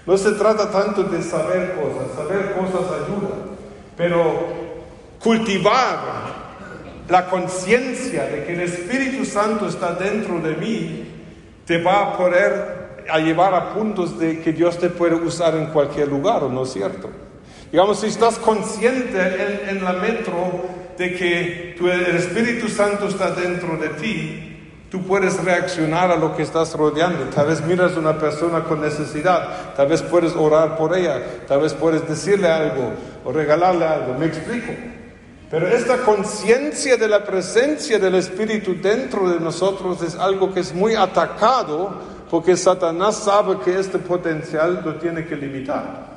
No 0.06 0.18
se 0.18 0.32
trata 0.32 0.70
tanto 0.70 1.04
de 1.04 1.22
saber 1.22 1.76
cosas, 1.76 2.16
saber 2.16 2.54
cosas 2.54 2.88
ayuda, 2.92 3.36
pero 3.96 4.62
cultivar 5.20 6.00
la 7.08 7.28
conciencia 7.28 8.26
de 8.26 8.44
que 8.46 8.54
el 8.54 8.62
Espíritu 8.62 9.24
Santo 9.26 9.68
está 9.68 9.94
dentro 9.94 10.40
de 10.40 10.56
mí 10.56 11.06
te 11.66 11.82
va 11.82 12.02
a 12.02 12.18
poder 12.18 12.82
a 13.10 13.20
llevar 13.20 13.54
a 13.54 13.74
puntos 13.74 14.18
de 14.18 14.40
que 14.40 14.54
Dios 14.54 14.78
te 14.78 14.90
puede 14.90 15.16
usar 15.16 15.56
en 15.56 15.68
cualquier 15.68 16.08
lugar, 16.08 16.44
¿no 16.44 16.64
es 16.64 16.74
cierto? 16.74 17.10
Digamos, 17.72 18.00
si 18.00 18.08
estás 18.08 18.38
consciente 18.38 19.18
en, 19.70 19.84
la 19.84 19.94
metro 19.94 20.66
de 20.98 21.16
que 21.16 21.76
el 21.80 22.16
Espíritu 22.16 22.68
Santo 22.68 23.08
está 23.08 23.32
dentro 23.32 23.78
de 23.78 23.90
ti, 23.90 24.51
tú 24.92 25.02
puedes 25.04 25.42
reaccionar 25.42 26.12
a 26.12 26.18
lo 26.18 26.36
que 26.36 26.44
estás 26.44 26.76
rodeando. 26.76 27.24
Tal 27.34 27.48
vez 27.48 27.66
miras 27.66 27.96
a 27.96 28.00
una 28.00 28.20
persona 28.20 28.66
con 28.66 28.82
necesidad, 28.82 29.74
tal 29.74 29.88
vez 29.88 30.02
puedes 30.02 30.36
orar 30.36 30.78
por 30.78 30.96
ella, 30.96 31.46
tal 31.48 31.62
vez 31.62 31.74
puedes 31.74 32.08
decirle 32.08 32.50
algo 32.50 32.92
o 33.24 33.32
regalarle 33.32 33.86
algo. 33.86 34.14
¿Me 34.16 34.26
explico? 34.26 34.74
Pero 35.50 35.68
esta 35.68 36.00
conciencia 36.00 36.98
de 36.98 37.08
la 37.08 37.24
presencia 37.24 38.00
del 38.00 38.16
Espíritu 38.16 38.76
dentro 38.82 39.30
de 39.30 39.40
nosotros 39.40 40.02
es 40.02 40.16
algo 40.16 40.54
que 40.54 40.60
es 40.60 40.74
muy 40.74 40.94
atacado 40.96 41.94
porque 42.30 42.56
Satanás 42.58 43.16
sabe 43.16 43.60
que 43.60 43.80
este 43.80 43.98
potencial 43.98 44.82
lo 44.84 44.96
tiene 44.96 45.26
que 45.26 45.36
limitar. 45.38 46.12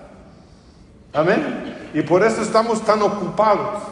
Amén. 1.13 1.91
Y 1.95 2.03
por 2.03 2.25
eso 2.25 2.43
estamos 2.43 2.85
tan 2.85 3.03
ocupados. 3.03 3.83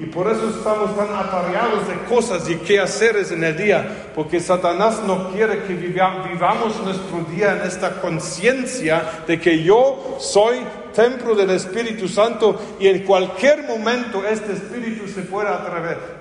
Y 0.00 0.06
por 0.06 0.30
eso 0.30 0.48
estamos 0.48 0.96
tan 0.96 1.14
atareados 1.14 1.86
de 1.86 1.94
cosas 2.08 2.48
y 2.48 2.56
qué 2.56 2.80
haceres 2.80 3.32
en 3.32 3.44
el 3.44 3.54
día. 3.54 4.10
Porque 4.14 4.40
Satanás 4.40 5.02
no 5.06 5.30
quiere 5.30 5.64
que 5.64 5.74
vivamos 5.74 6.82
nuestro 6.82 7.24
día 7.30 7.52
en 7.52 7.68
esta 7.68 8.00
conciencia 8.00 9.02
de 9.26 9.38
que 9.38 9.62
yo 9.62 10.16
soy 10.18 10.56
templo 10.94 11.34
del 11.34 11.50
Espíritu 11.50 12.08
Santo 12.08 12.58
y 12.80 12.86
en 12.86 13.04
cualquier 13.04 13.64
momento 13.64 14.26
este 14.26 14.54
Espíritu 14.54 15.06
se 15.06 15.20
puede 15.20 15.50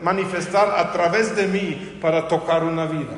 manifestar 0.02 0.78
a 0.78 0.92
través 0.92 1.34
de 1.38 1.48
mí 1.48 1.98
para 2.02 2.28
tocar 2.28 2.66
una 2.66 2.86
vida. 2.86 3.16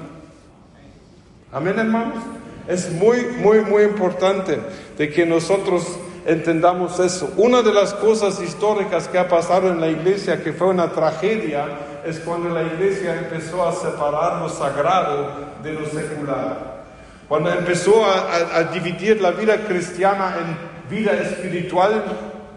Amén, 1.51 1.79
hermanos. 1.79 2.23
Es 2.67 2.91
muy, 2.91 3.25
muy, 3.39 3.61
muy 3.61 3.81
importante 3.83 4.59
de 4.95 5.09
que 5.09 5.25
nosotros 5.25 5.97
entendamos 6.25 6.99
eso. 6.99 7.33
Una 7.37 7.61
de 7.61 7.73
las 7.73 7.93
cosas 7.93 8.41
históricas 8.41 9.07
que 9.07 9.17
ha 9.17 9.27
pasado 9.27 9.69
en 9.69 9.81
la 9.81 9.87
iglesia, 9.87 10.43
que 10.43 10.53
fue 10.53 10.67
una 10.67 10.91
tragedia, 10.91 11.65
es 12.05 12.19
cuando 12.19 12.49
la 12.49 12.63
iglesia 12.63 13.15
empezó 13.15 13.67
a 13.67 13.71
separar 13.73 14.41
lo 14.41 14.49
sagrado 14.49 15.31
de 15.63 15.73
lo 15.73 15.85
secular. 15.85 16.81
Cuando 17.27 17.51
empezó 17.51 18.05
a, 18.05 18.63
dividir 18.73 19.21
la 19.21 19.31
vida 19.31 19.65
cristiana 19.65 20.35
en 20.39 20.89
vida 20.89 21.13
espiritual 21.13 22.03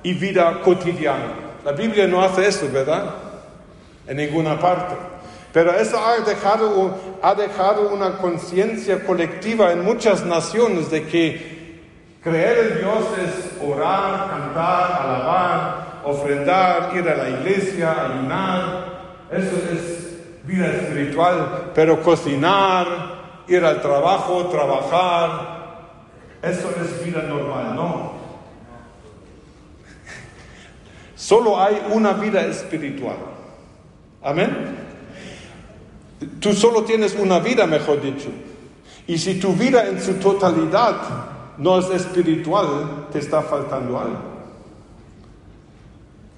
y 0.03 0.15
vida 0.15 0.61
cotidiana. 0.63 1.33
La 1.65 1.73
Biblia 1.73 2.09
no 2.09 2.23
hace 2.23 2.49
eso, 2.49 2.69
¿verdad? 2.73 3.05
En 4.07 4.17
ninguna 4.17 4.59
parte. 4.59 4.97
Pero 5.53 5.73
eso 5.73 5.97
ha 6.05 6.19
dejado, 6.19 6.93
ha 7.23 7.35
dejado 7.37 7.91
una 7.91 8.19
conciencia 8.19 9.05
colectiva 9.05 9.71
en 9.71 9.85
muchas 9.85 10.27
naciones 10.27 10.91
de 10.91 11.07
que 11.07 11.54
Creer 12.25 12.73
en 12.73 12.79
Dios 12.79 13.05
es 13.19 13.63
orar, 13.63 14.31
cantar, 14.31 15.03
alabar, 15.03 16.01
ofrendar, 16.05 16.97
ir 16.97 17.07
a 17.07 17.17
la 17.17 17.29
iglesia, 17.29 18.07
ayunar. 18.07 19.27
Eso 19.31 19.57
es 19.71 20.45
vida 20.45 20.69
espiritual. 20.69 21.73
Pero 21.75 22.03
cocinar, 22.03 22.87
ir 23.47 23.63
al 23.63 23.83
trabajo, 23.83 24.47
trabajar, 24.47 25.55
eso 26.41 26.71
es 26.83 27.05
vida 27.05 27.23
normal, 27.25 27.77
¿no? 27.77 28.13
Solo 31.15 31.61
hay 31.61 31.79
una 31.91 32.15
vida 32.15 32.41
espiritual. 32.47 33.17
Amén. 34.23 34.79
Tú 36.41 36.55
solo 36.55 36.85
tienes 36.85 37.15
una 37.17 37.39
vida, 37.39 37.67
mejor 37.67 38.01
dicho. 38.01 38.31
Y 39.07 39.19
si 39.19 39.39
tu 39.39 39.53
vida 39.53 39.87
en 39.87 40.01
su 40.01 40.15
totalidad 40.15 41.34
no 41.59 41.79
es 41.79 41.91
espiritual, 41.91 43.07
te 43.13 43.19
está 43.19 43.43
faltando 43.43 43.99
algo. 43.99 44.35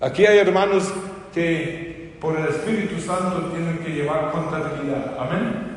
Aquí 0.00 0.26
hay 0.26 0.38
hermanos 0.38 0.92
que 1.32 2.16
por 2.20 2.38
el 2.38 2.46
Espíritu 2.48 3.00
Santo 3.00 3.50
tienen 3.52 3.78
que 3.78 3.90
llevar 3.90 4.30
contabilidad. 4.30 5.16
Amén. 5.18 5.76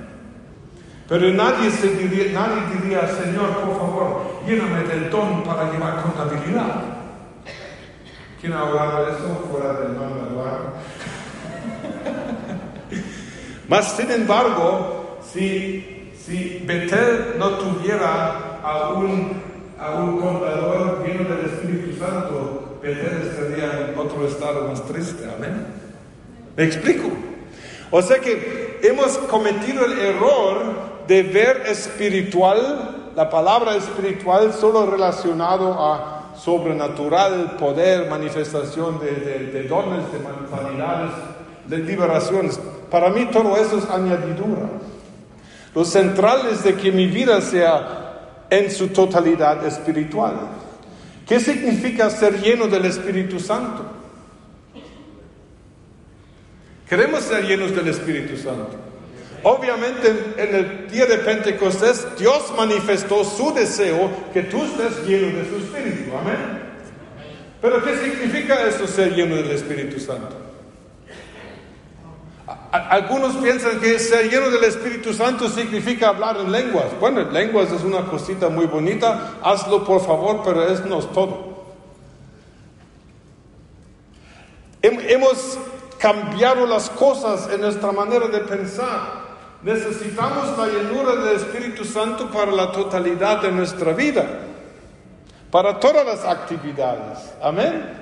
Pero 1.07 1.31
nadie, 1.31 1.71
se 1.71 1.95
diría, 1.95 2.33
nadie 2.33 2.79
diría, 2.79 3.07
Señor, 3.07 3.49
por 3.61 3.77
favor, 3.77 4.41
lléname 4.45 4.83
del 4.83 5.09
don 5.09 5.43
para 5.43 5.71
llevar 5.71 6.03
contabilidad. 6.03 6.83
¿Quién 8.39 8.53
ha 8.53 8.59
hablado 8.59 9.05
de 9.05 9.11
eso 9.13 9.47
fuera 9.51 9.73
del 9.73 9.95
don? 9.95 10.09
Mas, 13.67 13.91
sin 13.95 14.11
embargo, 14.11 15.19
si, 15.21 16.11
si 16.15 16.63
Betel 16.65 17.35
no 17.37 17.51
tuviera 17.51 18.48
a 18.63 18.89
un, 18.89 19.41
a 19.79 19.95
un 19.95 20.19
contador 20.19 21.03
lleno 21.05 21.35
del 21.35 21.45
Espíritu 21.45 21.97
Santo, 21.97 22.77
Pedro 22.81 23.19
estaría 23.23 23.89
en 23.89 23.97
otro 23.97 24.25
estado 24.27 24.67
más 24.67 24.85
triste. 24.85 25.23
Amén. 25.35 25.65
¿Me 26.55 26.63
explico? 26.63 27.09
O 27.91 28.01
sea 28.01 28.19
que 28.19 28.79
hemos 28.83 29.17
cometido 29.17 29.85
el 29.85 29.97
error 29.97 30.61
de 31.07 31.23
ver 31.23 31.63
espiritual, 31.67 33.11
la 33.15 33.29
palabra 33.29 33.75
espiritual, 33.75 34.53
solo 34.53 34.85
relacionado 34.85 35.73
a 35.73 36.33
sobrenatural, 36.37 37.57
poder, 37.57 38.09
manifestación 38.09 38.99
de, 38.99 39.51
de, 39.51 39.63
dones, 39.67 40.05
de 40.11 40.19
sanidades, 40.55 41.11
de 41.65 41.77
liberaciones. 41.79 42.59
Para 42.89 43.09
mí 43.09 43.25
todo 43.31 43.57
eso 43.57 43.77
es 43.77 43.89
añadidura. 43.89 44.69
Lo 45.75 45.85
central 45.85 46.47
es 46.51 46.63
de 46.63 46.75
que 46.75 46.91
mi 46.91 47.07
vida 47.07 47.41
sea 47.41 48.08
en 48.49 48.71
su 48.71 48.87
totalidad 48.89 49.65
espiritual. 49.65 50.35
¿Qué 51.27 51.39
significa 51.39 52.09
ser 52.09 52.41
lleno 52.41 52.67
del 52.67 52.85
Espíritu 52.85 53.39
Santo? 53.39 53.85
Queremos 56.87 57.23
ser 57.23 57.45
llenos 57.45 57.75
del 57.75 57.87
Espíritu 57.87 58.35
Santo. 58.35 58.71
Obviamente 59.43 60.09
en 60.37 60.55
el 60.55 60.89
día 60.89 61.05
de 61.05 61.19
Pentecostés 61.19 62.07
Dios 62.17 62.51
manifestó 62.57 63.23
su 63.23 63.53
deseo 63.53 64.09
que 64.33 64.41
tú 64.43 64.63
estés 64.63 65.07
lleno 65.07 65.37
de 65.37 65.47
su 65.47 65.57
Espíritu. 65.57 66.11
Amén. 66.17 66.59
Pero 67.61 67.83
¿qué 67.83 67.95
significa 67.95 68.67
eso 68.67 68.87
ser 68.87 69.13
lleno 69.13 69.35
del 69.35 69.51
Espíritu 69.51 69.99
Santo? 69.99 70.35
Algunos 72.71 73.35
piensan 73.37 73.79
que 73.79 73.97
ser 73.97 74.29
lleno 74.29 74.51
del 74.51 74.63
Espíritu 74.63 75.11
Santo 75.11 75.49
significa 75.49 76.09
hablar 76.09 76.37
en 76.37 76.51
lenguas. 76.51 76.85
Bueno, 76.99 77.21
lenguas 77.21 77.71
es 77.71 77.83
una 77.83 78.01
cosita 78.05 78.49
muy 78.49 78.67
bonita, 78.67 79.37
hazlo 79.41 79.83
por 79.83 80.05
favor, 80.05 80.41
pero 80.45 80.67
eso 80.67 80.85
no 80.85 80.99
es 80.99 81.11
todo. 81.11 81.49
Hemos 84.83 85.57
cambiado 85.97 86.67
las 86.67 86.91
cosas 86.91 87.49
en 87.51 87.61
nuestra 87.61 87.91
manera 87.91 88.27
de 88.27 88.39
pensar. 88.41 89.29
Necesitamos 89.63 90.55
la 90.57 90.67
llenura 90.67 91.15
del 91.15 91.37
Espíritu 91.37 91.83
Santo 91.83 92.29
para 92.29 92.51
la 92.51 92.71
totalidad 92.71 93.41
de 93.41 93.51
nuestra 93.51 93.93
vida, 93.93 94.25
para 95.49 95.79
todas 95.79 96.05
las 96.05 96.23
actividades. 96.23 97.33
Amén. 97.41 97.97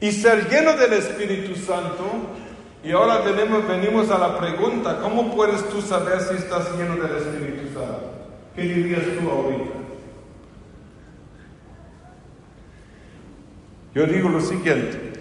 Y 0.00 0.10
ser 0.10 0.50
lleno 0.50 0.72
del 0.76 0.94
Espíritu 0.94 1.54
Santo 1.54 2.04
y 2.86 2.92
ahora 2.92 3.18
venimos, 3.18 3.66
venimos 3.66 4.10
a 4.10 4.18
la 4.18 4.38
pregunta, 4.38 5.00
¿cómo 5.02 5.34
puedes 5.34 5.68
tú 5.70 5.82
saber 5.82 6.20
si 6.20 6.36
estás 6.36 6.70
lleno 6.78 6.94
del 6.94 7.16
Espíritu 7.16 7.74
Santo? 7.74 8.12
¿Qué 8.54 8.62
dirías 8.62 9.02
tú 9.18 9.28
ahorita? 9.28 9.72
Yo 13.92 14.06
digo 14.06 14.28
lo 14.28 14.40
siguiente, 14.40 15.14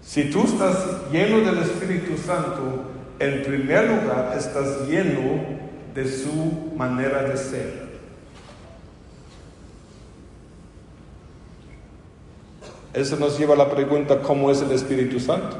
si 0.00 0.30
tú 0.30 0.44
estás 0.44 1.10
lleno 1.12 1.40
del 1.40 1.58
Espíritu 1.58 2.16
Santo, 2.16 2.84
en 3.18 3.42
primer 3.42 3.90
lugar 3.90 4.34
estás 4.38 4.88
lleno 4.88 5.60
de 5.94 6.08
su 6.08 6.72
manera 6.76 7.24
de 7.24 7.36
ser. 7.36 7.81
Eso 12.94 13.16
nos 13.16 13.38
lleva 13.38 13.54
a 13.54 13.58
la 13.58 13.70
pregunta, 13.70 14.20
¿cómo 14.20 14.50
es 14.50 14.60
el 14.60 14.72
Espíritu 14.72 15.18
Santo? 15.18 15.56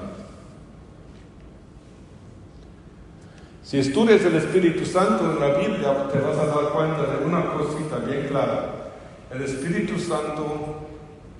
Si 3.63 3.79
estudias 3.79 4.23
el 4.27 4.35
Espíritu 4.35 4.85
Santo 4.85 5.33
en 5.33 5.41
la 5.41 5.57
Biblia, 5.57 6.09
te 6.13 6.19
vas 6.19 6.37
a 6.37 6.47
dar 6.47 6.73
cuenta 6.73 7.07
de 7.07 7.25
una 7.25 7.53
cosita 7.53 8.01
bien 8.07 8.27
clara. 8.29 8.93
El 9.33 9.41
Espíritu 9.41 9.99
Santo 9.99 10.89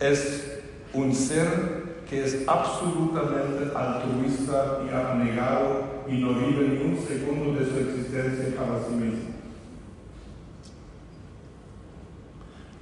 es 0.01 0.61
un 0.95 1.15
ser 1.15 1.83
que 2.09 2.25
es 2.25 2.47
absolutamente 2.47 3.71
altruista 3.77 4.81
y 4.87 4.95
abnegado 4.95 5.85
y 6.09 6.13
no 6.15 6.35
vive 6.35 6.69
ni 6.69 6.91
un 6.91 6.99
segundo 7.07 7.59
de 7.59 7.67
su 7.67 7.79
existencia 7.79 8.57
para 8.57 8.79
sí 8.87 8.95
mismo. 8.95 9.32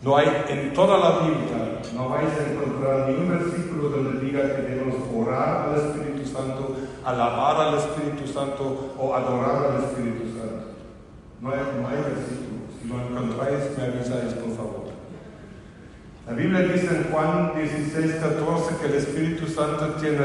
No 0.03 0.17
hay 0.17 0.29
en 0.49 0.73
toda 0.73 0.97
la 0.97 1.19
Biblia, 1.27 1.83
no 1.95 2.09
vais 2.09 2.31
a 2.33 2.51
encontrar 2.51 3.11
ni 3.11 3.17
un 3.17 3.29
versículo 3.29 3.91
donde 3.91 4.25
diga 4.25 4.41
que 4.57 4.63
debemos 4.63 4.95
orar 5.15 5.69
al 5.69 5.77
Espíritu 5.77 6.27
Santo, 6.27 6.77
alabar 7.05 7.69
al 7.69 7.75
Espíritu 7.79 8.27
Santo 8.27 8.95
o 8.99 9.15
adorar 9.15 9.73
al 9.73 9.85
Espíritu 9.85 10.39
Santo. 10.39 10.71
No 11.43 11.51
hay, 11.51 11.59
no 11.79 11.89
hay 11.89 11.97
versículo. 11.97 12.61
Si 12.81 12.89
lo 12.89 12.99
encontráis, 12.99 13.77
me 13.77 13.85
avisáis, 13.85 14.33
por 14.35 14.57
favor. 14.57 14.85
La 16.27 16.33
Biblia 16.33 16.61
dice 16.61 16.97
en 16.97 17.13
Juan 17.13 17.53
16, 17.55 18.15
14 18.23 18.77
que 18.81 18.87
el 18.87 18.95
Espíritu 18.95 19.47
Santo 19.49 19.97
tiene 20.01 20.21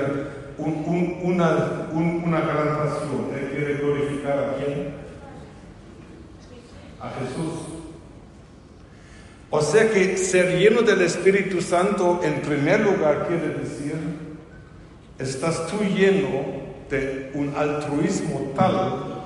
una, 0.58 1.90
una 1.94 2.40
gran 2.42 2.78
pasión. 2.78 3.28
Él 3.34 3.50
quiere 3.50 3.74
glorificar 3.76 4.40
a 4.40 4.56
quién? 4.56 4.94
A 7.02 7.10
Jesús. 7.10 7.75
O 9.58 9.62
sea 9.62 9.90
que 9.90 10.18
ser 10.18 10.60
lleno 10.60 10.82
del 10.82 11.02
Espíritu 11.02 11.62
Santo 11.62 12.20
en 12.22 12.42
primer 12.42 12.82
lugar 12.82 13.26
quiere 13.26 13.58
decir, 13.58 13.96
estás 15.18 15.68
tú 15.68 15.78
lleno 15.82 16.42
de 16.90 17.32
un 17.36 17.56
altruismo 17.56 18.52
tal 18.54 19.24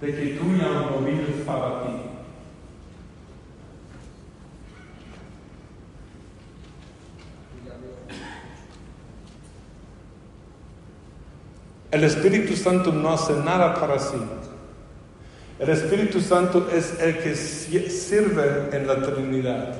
de 0.00 0.14
que 0.14 0.26
tú 0.38 0.44
ya 0.56 0.68
no 0.68 0.98
vives 1.04 1.42
para 1.44 1.82
ti. 1.82 1.88
El 11.90 12.04
Espíritu 12.04 12.54
Santo 12.54 12.92
no 12.92 13.12
hace 13.12 13.32
nada 13.44 13.74
para 13.74 13.98
sí. 13.98 14.18
El 15.58 15.68
Espíritu 15.68 16.20
Santo 16.20 16.68
es 16.72 16.98
el 17.00 17.18
que 17.18 17.36
sirve 17.36 18.70
en 18.72 18.88
la 18.88 19.00
Trinidad. 19.02 19.74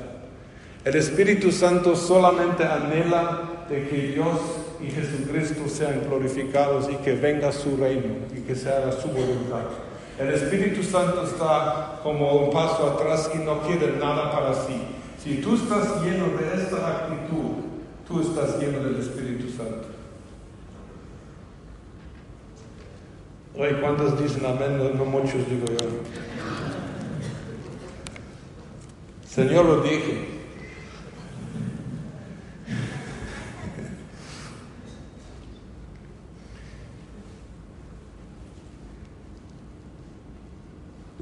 El 0.85 0.95
Espíritu 0.95 1.51
Santo 1.51 1.97
solamente 1.97 2.63
anhela 2.63 3.65
de 3.67 3.87
que 3.89 4.13
Dios 4.13 4.39
y 4.79 4.89
Jesucristo 4.89 5.67
sean 5.67 6.03
glorificados 6.07 6.89
y 6.89 6.95
que 6.97 7.15
venga 7.15 7.51
su 7.51 7.75
reino 7.75 8.15
y 8.33 8.41
que 8.41 8.55
se 8.55 8.69
haga 8.69 8.93
su 8.93 9.09
voluntad. 9.09 9.65
El 10.17 10.29
Espíritu 10.29 10.81
Santo 10.81 11.25
está 11.25 11.99
como 12.01 12.45
un 12.45 12.51
paso 12.51 12.91
atrás 12.91 13.29
y 13.35 13.39
no 13.39 13.61
quiere 13.63 13.97
nada 13.97 14.31
para 14.31 14.53
sí. 14.53 14.81
Si 15.21 15.41
tú 15.41 15.55
estás 15.55 16.01
lleno 16.03 16.27
de 16.37 16.61
esta 16.61 16.87
actitud, 16.87 17.65
tú 18.07 18.21
estás 18.21 18.59
lleno 18.59 18.79
del 18.79 19.01
Espíritu 19.01 19.49
Santo. 19.49 19.87
Oye, 23.57 23.79
¿cuántos 23.79 24.21
dicen 24.21 24.45
amén? 24.45 24.77
No, 24.97 25.05
muchos 25.05 25.49
digo 25.49 25.65
yo. 25.65 25.87
Señor 29.25 29.65
lo 29.65 29.81
dije. 29.81 30.35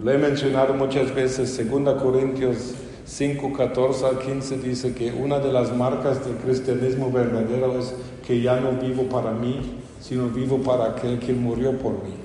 Lo 0.03 0.11
he 0.11 0.17
mencionado 0.17 0.73
muchas 0.73 1.13
veces, 1.13 1.55
2 1.69 2.01
Corintios 2.01 2.73
5, 3.05 3.53
14 3.53 4.05
al 4.05 4.19
15 4.19 4.57
dice 4.57 4.95
que 4.95 5.11
una 5.11 5.37
de 5.39 5.51
las 5.51 5.75
marcas 5.75 6.25
del 6.25 6.37
cristianismo 6.37 7.11
verdadero 7.11 7.77
es 7.77 7.93
que 8.25 8.41
ya 8.41 8.59
no 8.59 8.71
vivo 8.71 9.03
para 9.03 9.31
mí, 9.31 9.79
sino 10.01 10.29
vivo 10.29 10.57
para 10.57 10.85
aquel 10.85 11.19
que 11.19 11.31
murió 11.31 11.77
por 11.77 11.93
mí. 12.03 12.22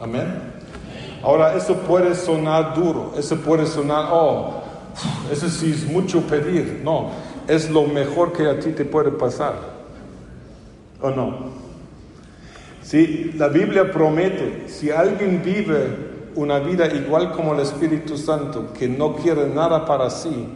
Amén. 0.00 0.54
Ahora, 1.22 1.54
eso 1.54 1.74
puede 1.74 2.14
sonar 2.14 2.74
duro, 2.74 3.14
eso 3.16 3.36
puede 3.36 3.66
sonar, 3.66 4.08
oh, 4.12 4.62
eso 5.32 5.48
sí 5.48 5.72
es 5.72 5.86
mucho 5.86 6.20
pedir. 6.22 6.80
No, 6.84 7.10
es 7.48 7.70
lo 7.70 7.84
mejor 7.86 8.32
que 8.32 8.48
a 8.48 8.58
ti 8.58 8.72
te 8.72 8.84
puede 8.84 9.10
pasar. 9.10 9.54
¿O 11.00 11.10
no? 11.10 11.64
Si 12.82 13.32
la 13.32 13.48
Biblia 13.48 13.90
promete, 13.90 14.68
si 14.68 14.90
alguien 14.90 15.42
vive 15.42 16.14
una 16.34 16.58
vida 16.58 16.86
igual 16.86 17.32
como 17.32 17.54
el 17.54 17.60
Espíritu 17.60 18.18
Santo, 18.18 18.72
que 18.72 18.88
no 18.88 19.16
quiere 19.16 19.48
nada 19.48 19.86
para 19.86 20.10
sí, 20.10 20.48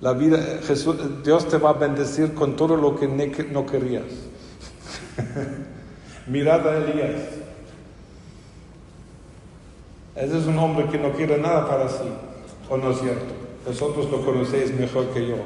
la 0.00 0.14
vida, 0.14 0.38
Jesús, 0.66 0.96
Dios 1.22 1.46
te 1.48 1.58
va 1.58 1.70
a 1.70 1.74
bendecir 1.74 2.32
con 2.32 2.56
todo 2.56 2.76
lo 2.76 2.98
que 2.98 3.06
no 3.06 3.66
querías. 3.66 4.04
Mirad 6.26 6.66
a 6.66 6.76
Elías. 6.78 7.20
Ese 10.20 10.38
es 10.38 10.46
un 10.46 10.58
hombre 10.58 10.86
que 10.86 10.98
no 10.98 11.12
quiere 11.12 11.38
nada 11.38 11.66
para 11.66 11.88
sí, 11.88 12.04
¿o 12.68 12.76
no 12.76 12.90
es 12.90 13.00
cierto? 13.00 13.32
Vosotros 13.66 14.10
lo 14.10 14.22
conocéis 14.22 14.72
mejor 14.78 15.06
que 15.14 15.26
yo. 15.26 15.36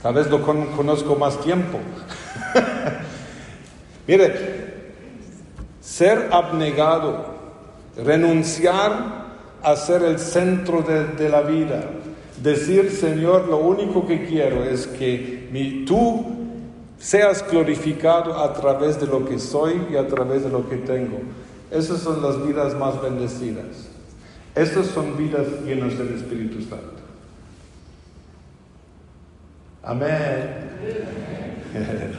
Tal 0.00 0.14
vez 0.14 0.30
lo 0.30 0.42
conozco 0.42 1.16
más 1.16 1.40
tiempo. 1.40 1.78
Mire, 4.06 4.34
ser 5.80 6.28
abnegado, 6.30 7.26
renunciar 7.96 9.24
a 9.62 9.74
ser 9.76 10.02
el 10.02 10.18
centro 10.18 10.82
de, 10.82 11.28
la 11.28 11.40
vida, 11.40 11.84
decir, 12.42 12.92
Señor, 12.92 13.48
lo 13.48 13.56
único 13.56 14.06
que 14.06 14.26
quiero 14.26 14.62
es 14.62 14.86
que 14.86 15.48
mi, 15.50 15.84
tú 15.84 16.24
seas 16.98 17.44
glorificado 17.50 18.38
a 18.38 18.52
través 18.52 19.00
de 19.00 19.06
lo 19.06 19.24
que 19.24 19.38
soy 19.38 19.82
y 19.90 19.96
a 19.96 20.06
través 20.06 20.44
de 20.44 20.50
lo 20.50 20.68
que 20.68 20.76
tengo. 20.76 21.18
Esas 21.74 22.00
son 22.02 22.22
las 22.22 22.46
vidas 22.46 22.74
más 22.76 23.02
bendecidas. 23.02 23.88
Esas 24.54 24.86
son 24.86 25.16
vidas 25.16 25.46
llenas 25.64 25.98
del 25.98 26.14
Espíritu 26.14 26.60
Santo. 26.60 27.02
Amén. 29.82 30.70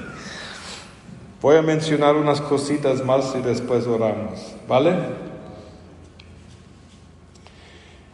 Voy 1.42 1.56
a 1.56 1.62
mencionar 1.62 2.18
unas 2.18 2.42
cositas 2.42 3.04
más 3.06 3.34
y 3.40 3.42
después 3.42 3.88
oramos. 3.88 4.54
¿Vale? 4.68 4.94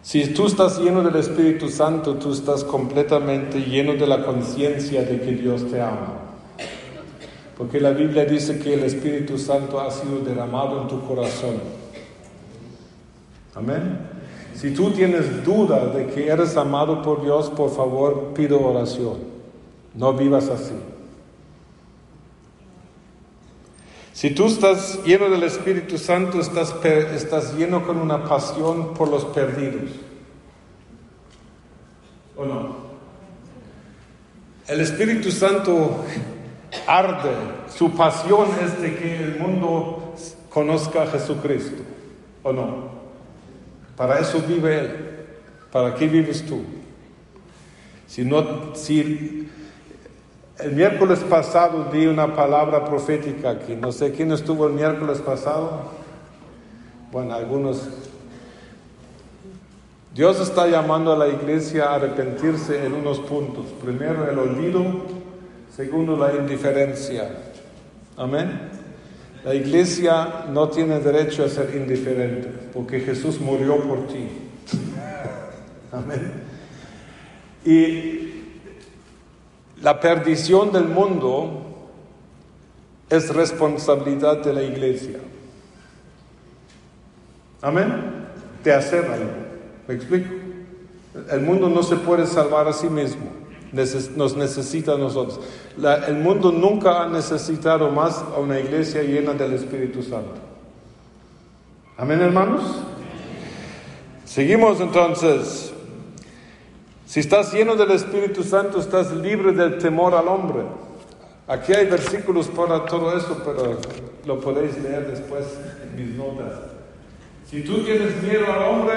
Si 0.04 0.32
tú 0.34 0.46
estás 0.46 0.78
lleno 0.78 1.02
del 1.02 1.16
Espíritu 1.16 1.70
Santo, 1.70 2.16
tú 2.16 2.34
estás 2.34 2.64
completamente 2.64 3.62
lleno 3.62 3.94
de 3.94 4.06
la 4.06 4.24
conciencia 4.24 5.02
de 5.02 5.20
que 5.20 5.32
Dios 5.32 5.72
te 5.72 5.82
ama. 5.82 6.21
Porque 7.62 7.80
la 7.80 7.92
Biblia 7.92 8.26
dice 8.26 8.58
que 8.58 8.74
el 8.74 8.84
Espíritu 8.86 9.38
Santo 9.38 9.80
ha 9.80 9.92
sido 9.92 10.22
derramado 10.22 10.82
en 10.82 10.88
tu 10.88 11.00
corazón. 11.06 11.58
Amén. 13.54 14.00
Si 14.56 14.72
tú 14.72 14.90
tienes 14.90 15.46
duda 15.46 15.86
de 15.86 16.08
que 16.08 16.28
eres 16.28 16.58
amado 16.58 17.04
por 17.04 17.22
Dios, 17.22 17.52
por 17.52 17.70
favor, 17.70 18.34
pido 18.34 18.60
oración. 18.60 19.20
No 19.94 20.12
vivas 20.14 20.50
así. 20.50 20.74
Si 24.12 24.32
tú 24.32 24.48
estás 24.48 25.00
lleno 25.06 25.30
del 25.30 25.44
Espíritu 25.44 26.00
Santo, 26.00 26.40
estás, 26.40 26.74
estás 26.84 27.54
lleno 27.54 27.86
con 27.86 27.98
una 27.98 28.24
pasión 28.24 28.96
por 28.96 29.08
los 29.08 29.24
perdidos. 29.26 29.92
¿O 32.36 32.44
no? 32.44 32.76
El 34.68 34.82
Espíritu 34.82 35.30
Santo 35.30 36.04
arde, 36.88 37.32
su 37.68 37.92
pasión 37.92 38.48
es 38.64 38.82
de 38.82 38.96
que 38.96 39.18
el 39.18 39.40
mundo 39.40 40.14
conozca 40.50 41.04
a 41.04 41.08
Jesucristo. 41.08 41.84
¿O 42.44 42.52
no? 42.52 42.90
Para 43.96 44.20
eso 44.20 44.42
vive 44.48 44.80
Él. 44.80 45.12
¿Para 45.72 45.96
qué 45.96 46.08
vives 46.08 46.46
tú? 46.46 46.64
Si 48.08 48.26
no, 48.26 48.76
si 48.76 49.50
el 50.60 50.74
miércoles 50.74 51.20
pasado 51.20 51.90
di 51.92 52.06
una 52.08 52.36
palabra 52.36 52.86
profética 52.86 53.52
aquí. 53.52 53.76
No 53.76 53.92
sé 53.92 54.12
quién 54.12 54.32
estuvo 54.32 54.68
el 54.68 54.74
miércoles 54.74 55.20
pasado. 55.20 55.92
Bueno, 57.12 57.34
algunos. 57.34 57.88
Dios 60.14 60.40
está 60.42 60.68
llamando 60.68 61.14
a 61.14 61.18
la 61.18 61.30
iglesia 61.30 61.86
a 61.86 61.96
arrepentirse 61.96 62.86
en 62.86 62.94
unos 62.94 63.20
puntos. 63.20 63.66
Primero, 63.84 64.30
el 64.30 64.38
olvido. 64.38 65.21
Segundo, 65.76 66.18
la 66.18 66.36
indiferencia. 66.36 67.30
Amén. 68.18 68.70
La 69.44 69.56
iglesia 69.56 70.46
no 70.50 70.70
tiene 70.70 71.00
derecho 71.00 71.46
a 71.46 71.50
ser 71.50 71.74
indiferente 71.76 72.50
porque 72.74 73.00
Jesús 73.00 73.40
murió 73.40 73.78
por 73.82 74.08
ti. 74.08 74.28
Amén. 75.92 76.32
Y 77.66 78.44
la 79.82 80.00
perdición 80.00 80.72
del 80.72 80.86
mundo 80.86 81.90
es 83.10 83.34
responsabilidad 83.34 84.44
de 84.44 84.54
la 84.54 84.64
iglesia. 84.64 85.20
Amén. 87.62 88.28
De 88.64 88.74
hacer 88.74 89.06
algo. 89.06 89.32
¿Me 89.88 89.96
explico? 89.96 90.30
El 91.32 91.42
mundo 91.42 91.70
no 91.70 91.82
se 91.82 91.96
puede 91.96 92.28
salvar 92.28 92.68
a 92.68 92.74
sí 92.74 92.90
mismo. 92.90 93.41
Nos 93.72 94.36
necesita 94.36 94.94
a 94.94 94.98
nosotros. 94.98 95.40
el 96.08 96.16
mundo 96.16 96.52
nunca 96.52 97.04
ha 97.04 97.08
necesitado 97.08 97.90
más 97.90 98.18
a 98.36 98.40
una 98.40 98.60
iglesia 98.60 99.02
llena 99.02 99.34
del 99.34 99.54
Espíritu 99.54 100.04
Santo. 100.04 100.34
Amén, 101.98 102.20
hermanos. 102.22 102.62
Seguimos 104.26 104.80
entonces. 104.82 105.74
Si 107.06 107.20
estás 107.20 107.54
lleno 107.54 107.76
del 107.76 107.92
Espíritu 107.92 108.44
Santo, 108.44 108.80
estás 108.80 109.12
libre 109.14 109.52
del 109.52 109.78
temor 109.78 110.16
al 110.16 110.28
hombre. 110.28 110.64
Aquí 111.48 111.74
hay 111.74 111.86
versículos 111.86 112.48
para 112.48 112.86
todo 112.86 113.16
eso, 113.18 113.42
pero 113.44 113.78
lo 114.26 114.40
podéis 114.40 114.78
leer 114.82 115.08
después 115.08 115.44
en 115.84 115.96
mis 115.96 116.16
notas. 116.16 116.54
Si 117.50 117.62
tú 117.64 117.84
tienes 117.84 118.24
miedo 118.24 118.46
al 118.50 118.64
hombre, 118.64 118.96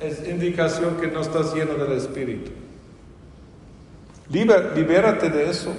es 0.00 0.28
indicación 0.28 0.96
que 1.00 1.08
no 1.08 1.20
estás 1.20 1.52
lleno 1.52 1.74
del 1.74 1.92
Espíritu. 1.92 2.52
Libérate 4.30 5.30
de 5.30 5.50
eso. 5.50 5.74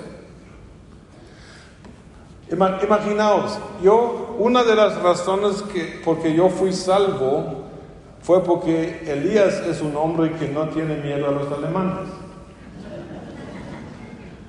Imaginaos, 2.50 3.60
yo, 3.84 4.38
una 4.40 4.64
de 4.64 4.74
las 4.76 5.02
razones 5.02 5.62
que, 5.64 6.00
porque 6.06 6.34
yo 6.34 6.48
fui 6.50 6.72
salvo, 6.72 7.66
fue 8.22 8.42
porque 8.44 9.02
Elías 9.06 9.56
es 9.68 9.82
un 9.82 9.98
hombre 9.98 10.32
que 10.34 10.48
no 10.48 10.70
tiene 10.70 10.96
miedo 10.98 11.28
a 11.28 11.32
los 11.32 11.52
alemanes. 11.52 12.08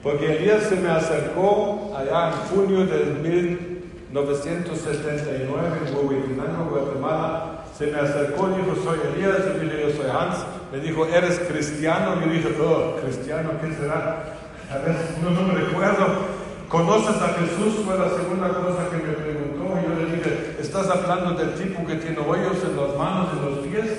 Porque 0.02 0.36
Elías 0.36 0.64
se 0.64 0.74
me 0.76 0.90
acercó 0.90 1.94
allá 1.96 2.30
en 2.30 2.34
junio 2.56 2.84
de 2.86 3.04
1979 3.22 5.78
en 5.90 6.70
Guatemala. 6.70 7.64
Se 7.76 7.88
me 7.88 7.98
acercó 7.98 8.48
y 8.48 8.54
dijo, 8.62 8.76
soy 8.84 9.00
Elías, 9.12 9.38
y 9.60 9.66
yo 9.66 9.90
soy 9.90 10.08
Hans. 10.10 10.36
Me 10.72 10.80
dijo, 10.80 11.06
¿eres 11.06 11.38
cristiano? 11.40 12.20
Yo 12.20 12.30
dije, 12.30 12.48
oh, 12.60 12.96
cristiano, 13.00 13.52
¿qué 13.60 13.72
será? 13.74 14.34
A 14.70 14.78
ver, 14.78 14.94
no, 15.22 15.30
no 15.30 15.42
me 15.42 15.54
recuerdo. 15.54 16.38
¿Conoces 16.68 17.16
a 17.22 17.28
Jesús? 17.28 17.82
Fue 17.86 17.98
la 17.98 18.10
segunda 18.10 18.48
cosa 18.48 18.90
que 18.90 18.98
me 18.98 19.14
preguntó. 19.14 19.80
Yo 19.80 19.94
le 19.94 20.16
dije, 20.16 20.56
¿estás 20.60 20.90
hablando 20.90 21.32
del 21.32 21.54
tipo 21.54 21.86
que 21.86 21.94
tiene 21.94 22.18
hoyos 22.18 22.58
en 22.62 22.76
las 22.76 22.96
manos 22.98 23.28
y 23.32 23.44
los 23.46 23.58
pies? 23.66 23.98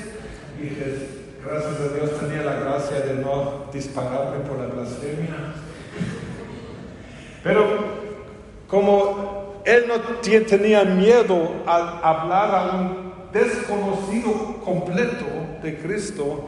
Y 0.60 0.64
dije, 0.64 1.08
gracias 1.44 1.74
a 1.82 1.96
Dios 1.96 2.20
tenía 2.20 2.44
la 2.44 2.60
gracia 2.60 3.00
de 3.00 3.16
no 3.16 3.66
dispararme 3.74 4.46
por 4.48 4.60
la 4.60 4.68
blasfemia. 4.68 5.56
Pero 7.44 7.66
como 8.68 9.64
él 9.66 9.86
no 9.88 9.96
tenía 10.46 10.84
miedo 10.84 11.52
a 11.66 12.00
hablar 12.04 12.54
a 12.54 12.76
un 12.76 13.10
desconocido 13.34 14.58
completo 14.64 15.26
de 15.64 15.78
Cristo, 15.80 16.46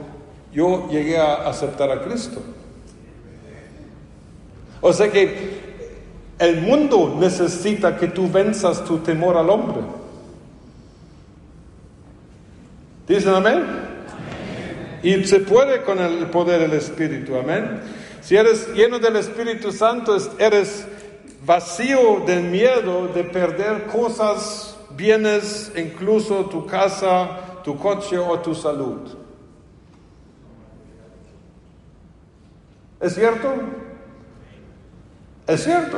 yo 0.54 0.90
llegué 0.90 1.18
a 1.18 1.48
aceptar 1.48 1.92
a 1.92 2.02
Cristo. 2.02 2.42
O 4.82 4.92
sea 4.92 5.12
que 5.12 5.62
el 6.40 6.62
mundo 6.62 7.16
necesita 7.20 7.98
que 7.98 8.08
tú 8.08 8.30
venzas 8.30 8.84
tu 8.84 8.98
temor 8.98 9.38
al 9.38 9.50
hombre. 9.50 9.82
¿Dicen 13.08 13.34
amén? 13.34 13.64
Y 15.04 15.24
se 15.26 15.40
puede 15.40 15.84
con 15.84 16.00
el 16.00 16.28
poder 16.28 16.62
del 16.62 16.74
Espíritu, 16.74 17.36
amén. 17.36 17.82
Si 18.22 18.36
eres 18.36 18.74
lleno 18.74 19.00
del 19.00 19.16
Espíritu 19.16 19.72
Santo, 19.72 20.16
eres 20.38 20.86
vacío 21.46 22.22
del 22.26 22.44
miedo 22.44 23.08
de 23.08 23.24
perder 23.24 23.88
cosas, 23.88 24.76
bienes, 24.96 25.72
incluso 25.76 26.46
tu 26.46 26.66
casa, 26.66 27.62
tu 27.64 27.78
coche 27.78 28.18
o 28.18 28.40
tu 28.40 28.54
salud. 28.54 29.21
¿Es 33.02 33.16
cierto? 33.16 33.54
Es 35.48 35.64
cierto. 35.64 35.98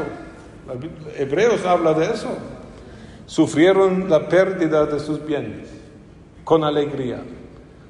Hebreos 1.18 1.66
habla 1.66 1.94
de 1.94 2.06
eso. 2.06 2.30
Sufrieron 3.26 4.10
la 4.10 4.28
pérdida 4.28 4.86
de 4.86 5.00
sus 5.00 5.26
bienes 5.26 5.70
con 6.44 6.64
alegría. 6.64 7.22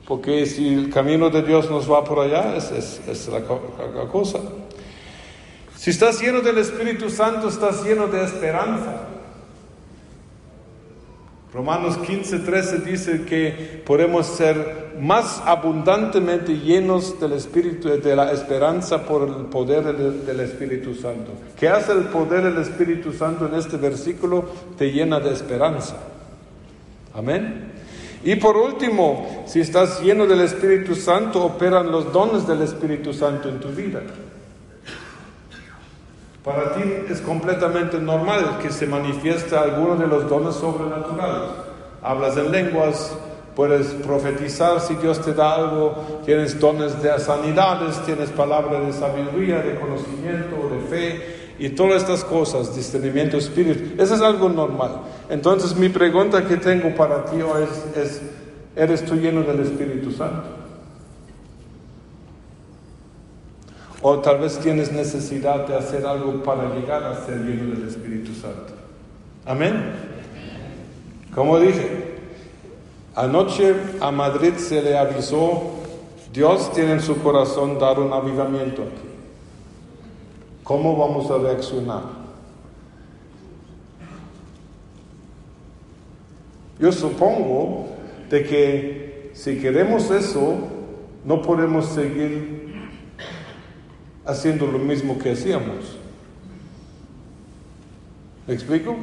Porque 0.08 0.46
si 0.46 0.74
el 0.74 0.90
camino 0.90 1.30
de 1.30 1.44
Dios 1.44 1.70
nos 1.70 1.90
va 1.90 2.04
por 2.04 2.20
allá, 2.20 2.58
es, 2.58 3.28
la, 3.30 3.40
la 3.40 4.12
cosa. 4.12 4.40
Si 5.78 5.92
estás 5.92 6.22
lleno 6.22 6.42
del 6.42 6.58
Espíritu 6.58 7.10
Santo, 7.10 7.48
estás 7.48 7.84
lleno 7.84 8.08
de 8.08 8.24
esperanza. 8.24 9.03
Romanos 11.54 11.98
15, 11.98 12.40
13 12.40 12.80
dice 12.80 13.26
que 13.26 13.84
podemos 13.86 14.26
ser 14.26 14.94
más 15.00 15.40
abundantemente 15.46 16.58
llenos 16.58 17.20
del 17.20 17.34
Espíritu, 17.34 17.90
de 17.90 18.16
la 18.16 18.32
esperanza 18.32 19.04
por 19.04 19.28
el 19.28 19.46
poder 19.46 19.96
del, 19.96 20.40
Espíritu 20.40 20.96
Santo. 20.96 21.32
¿Qué 21.60 21.70
hace 21.70 21.92
el 21.92 22.06
poder 22.06 22.44
del 22.46 22.58
Espíritu 22.58 23.14
Santo 23.14 23.46
en 23.46 23.54
este 23.54 23.78
versículo? 23.78 24.46
Te 24.80 24.92
llena 24.92 25.20
de 25.20 25.32
esperanza. 25.32 25.98
Amén. 27.14 27.72
Y 28.24 28.36
por 28.38 28.58
último, 28.58 29.44
si 29.46 29.60
estás 29.60 30.02
lleno 30.02 30.26
del 30.26 30.42
Espíritu 30.42 30.96
Santo, 30.96 31.44
operan 31.44 31.92
los 31.92 32.12
dones 32.12 32.48
del 32.48 32.64
Espíritu 32.64 33.14
Santo 33.14 33.50
en 33.50 33.60
tu 33.60 33.68
vida. 33.68 34.02
Para 36.44 36.74
ti 36.74 36.82
es 37.10 37.22
completamente 37.22 38.00
normal 38.00 38.60
que 38.62 38.70
se 38.70 38.86
manifieste 38.86 39.56
alguno 39.56 39.96
de 39.96 40.08
los 40.08 40.30
dones 40.30 40.56
sobrenaturales. 40.56 41.52
Hablas 42.02 42.36
en 42.36 42.52
lenguas, 42.52 43.16
puedes 43.56 43.88
profetizar 44.06 44.82
si 44.82 44.96
Dios 44.96 45.22
te 45.22 45.34
da 45.34 45.56
algo, 45.56 46.22
tienes 46.26 46.60
dones 46.60 47.02
de 47.02 47.18
sanidades, 47.18 47.98
tienes 48.06 48.30
palabras 48.30 48.86
de 48.86 48.92
sabiduría, 48.92 49.60
de 49.60 49.80
conocimiento, 49.80 50.70
de 50.70 50.80
fe 50.90 51.36
y 51.60 51.70
todas 51.70 52.02
estas 52.02 52.26
cosas, 52.26 52.76
discernimiento 52.76 53.38
espíritu. 53.38 54.02
Eso 54.02 54.16
es 54.16 54.22
algo 54.22 54.50
normal. 54.50 55.00
Entonces 55.30 55.74
mi 55.78 55.88
pregunta 55.88 56.46
que 56.46 56.58
tengo 56.58 56.94
para 56.94 57.24
ti 57.24 57.42
hoy 57.42 57.64
es, 57.64 57.98
es 57.98 58.22
¿eres 58.76 59.06
tú 59.06 59.16
lleno 59.16 59.44
del 59.44 59.62
Espíritu 59.62 60.12
Santo? 60.12 60.63
O 64.06 64.20
tal 64.20 64.40
vez 64.40 64.60
tienes 64.60 64.92
necesidad 64.92 65.66
de 65.66 65.78
hacer 65.78 66.06
algo 66.06 66.44
para 66.44 66.76
llegar 66.76 67.04
a 67.06 67.26
ser 67.26 67.38
lleno 67.38 67.74
del 67.74 67.88
Espíritu 67.88 68.34
Santo. 68.34 68.74
Amén. 69.46 69.94
Como 71.34 71.58
dije, 71.58 72.18
anoche 73.16 73.74
a 74.02 74.12
Madrid 74.12 74.56
se 74.58 74.82
le 74.82 74.98
avisó, 74.98 75.72
Dios 76.34 76.74
tiene 76.74 76.92
en 76.92 77.02
su 77.02 77.24
corazón 77.24 77.80
dar 77.80 77.98
un 77.98 78.12
avivamiento 78.12 78.82
aquí. 78.82 79.08
¿Cómo 80.66 80.98
vamos 80.98 81.32
a 81.32 81.38
reaccionar? 81.38 82.04
Yo 86.78 86.92
supongo 86.92 87.88
de 88.30 88.44
que 88.44 89.32
si 89.34 89.60
queremos 89.62 90.12
eso, 90.12 90.56
no 91.24 91.42
podemos 91.42 91.86
seguir 91.86 92.63
haciendo 94.26 94.68
lo 94.68 94.80
mismo 94.80 95.18
que 95.18 95.32
hacíamos. 95.32 95.98
¿Me 98.48 98.54
explico? 98.54 98.96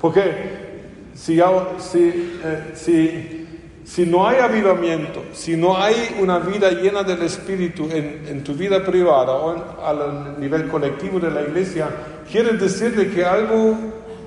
Porque 0.00 0.70
si, 1.14 1.38
eh, 1.38 2.72
si, 2.74 3.46
si, 3.84 4.06
no 4.06 4.26
hay 4.26 4.38
avivamiento, 4.38 5.22
si 5.32 5.56
no 5.56 5.76
hay 5.76 6.16
una 6.18 6.38
vida 6.38 6.70
llena 6.70 7.02
del 7.02 7.22
Espíritu 7.22 7.88
en, 7.90 8.42
tu 8.42 8.54
vida 8.54 8.82
privada 8.82 9.32
o 9.32 9.84
al 9.84 10.40
nivel 10.40 10.68
colectivo 10.68 11.20
de 11.20 11.30
la 11.30 11.42
iglesia, 11.42 11.88
quiere 12.30 12.54
decir 12.56 13.14
que 13.14 13.24
algo, 13.24 13.76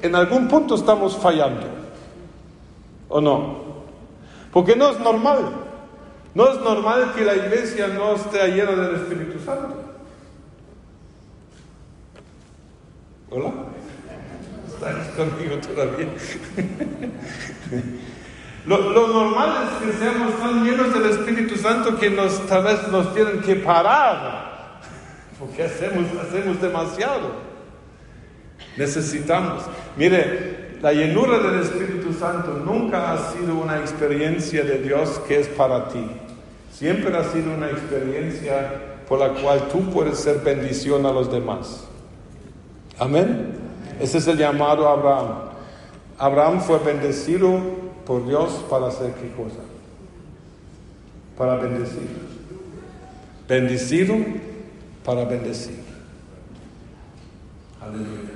en 0.01 0.15
algún 0.15 0.47
punto 0.47 0.75
estamos 0.75 1.17
fallando. 1.17 1.65
¿O 3.09 3.19
no? 3.19 3.63
Porque 4.51 4.75
no 4.75 4.91
es 4.91 4.99
normal. 4.99 5.63
No 6.35 6.51
es 6.51 6.59
normal 6.61 7.13
que 7.15 7.23
la 7.23 7.35
iglesia 7.35 7.87
no 7.87 8.15
esté 8.15 8.47
llena 8.47 8.71
del 8.71 8.95
Espíritu 8.95 9.39
Santo. 9.43 9.82
¿Hola? 13.35 13.51
¿Estás 14.67 15.07
conmigo 15.15 15.57
todavía? 15.57 16.07
Lo, 18.67 19.07
normal 19.07 19.63
es 19.63 19.87
que 19.87 19.97
seamos 19.97 20.37
tan 20.37 20.63
llenos 20.63 20.93
del 20.93 21.09
Espíritu 21.09 21.55
Santo 21.55 21.97
que 21.97 22.11
nos, 22.11 22.45
tal 22.45 22.63
vez 22.63 22.87
nos 22.89 23.11
tienen 23.15 23.41
que 23.41 23.55
parar, 23.55 24.81
porque 25.39 25.63
hacemos, 25.63 26.05
hacemos 26.21 26.61
demasiado. 26.61 27.31
Necesitamos. 28.77 29.63
Mire, 29.97 30.77
la 30.83 30.93
llenura 30.93 31.39
del 31.39 31.61
Espíritu 31.61 32.13
Santo 32.13 32.61
nunca 32.63 33.13
ha 33.13 33.31
sido 33.31 33.55
una 33.55 33.79
experiencia 33.79 34.63
de 34.63 34.77
Dios 34.77 35.19
que 35.27 35.39
es 35.39 35.47
para 35.47 35.89
ti. 35.89 36.05
Siempre 36.71 37.17
ha 37.17 37.23
sido 37.23 37.51
una 37.51 37.71
experiencia 37.71 38.99
por 39.09 39.17
la 39.17 39.29
cual 39.29 39.69
tú 39.69 39.89
puedes 39.89 40.19
ser 40.19 40.41
bendición 40.41 41.07
a 41.07 41.11
los 41.11 41.31
demás. 41.31 41.87
Amén. 42.99 43.53
Ese 43.99 44.17
es 44.17 44.27
el 44.27 44.37
llamado 44.37 44.87
a 44.87 44.93
Abraham. 44.93 45.53
Abraham 46.17 46.61
fue 46.61 46.79
bendecido 46.79 47.59
por 48.05 48.25
Dios 48.27 48.63
para 48.69 48.87
hacer 48.87 49.13
qué 49.13 49.31
cosa? 49.31 49.59
Para 51.37 51.55
bendecir. 51.55 52.09
Bendecido 53.47 54.15
para 55.03 55.25
bendecir. 55.25 55.83
Aleluya. 57.81 58.31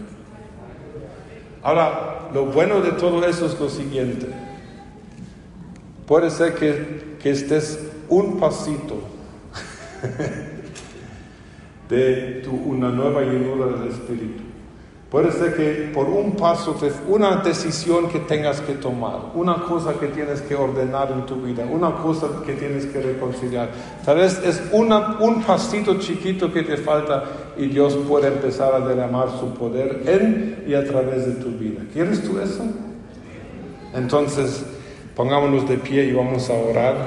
Ahora, 1.64 2.30
lo 2.34 2.46
bueno 2.46 2.82
de 2.82 2.92
todo 2.94 3.26
eso 3.26 3.46
es 3.46 3.60
lo 3.60 3.70
siguiente. 3.70 4.28
Puede 6.06 6.30
ser 6.30 6.56
que, 6.56 7.18
que 7.22 7.32
estés 7.32 7.80
un 8.10 8.40
pasito 8.40 9.02
de 11.90 12.42
tu, 12.44 12.52
una 12.52 12.90
nueva 12.90 13.22
llenura 13.22 13.78
del 13.78 13.90
Espíritu. 13.90 14.47
Puede 15.10 15.32
ser 15.32 15.56
que 15.56 15.92
por 15.94 16.10
un 16.10 16.36
paso, 16.36 16.78
una 17.08 17.38
decisión 17.38 18.10
que 18.10 18.20
tengas 18.20 18.60
que 18.60 18.74
tomar, 18.74 19.32
una 19.36 19.64
cosa 19.64 19.94
que 19.94 20.08
tienes 20.08 20.42
que 20.42 20.54
ordenar 20.54 21.12
en 21.14 21.26
tu 21.26 21.36
vida, 21.36 21.66
una 21.66 21.96
cosa 21.96 22.28
que 22.46 22.54
tienes 22.54 22.86
que 22.88 23.00
reconciliar. 23.00 23.70
Tal 24.04 24.18
vez 24.18 24.38
es 24.44 24.62
una, 24.74 25.18
un 25.20 25.44
pasito 25.44 25.98
chiquito 25.98 26.52
que 26.52 26.64
te 26.64 26.76
falta 26.76 27.24
y 27.56 27.68
Dios 27.68 27.98
puede 28.06 28.28
empezar 28.28 28.76
a 28.76 28.86
derramar 28.86 29.30
su 29.40 29.54
poder 29.54 30.04
en 30.06 30.66
y 30.68 30.74
a 30.74 30.86
través 30.86 31.26
de 31.26 31.42
tu 31.42 31.52
vida. 31.52 31.84
¿Quieres 31.94 32.22
tú 32.22 32.38
eso? 32.40 32.66
Entonces, 33.96 34.66
pongámonos 35.16 35.70
de 35.70 35.78
pie 35.78 36.04
y 36.04 36.12
vamos 36.12 36.50
a 36.50 36.54
orar. 36.54 36.98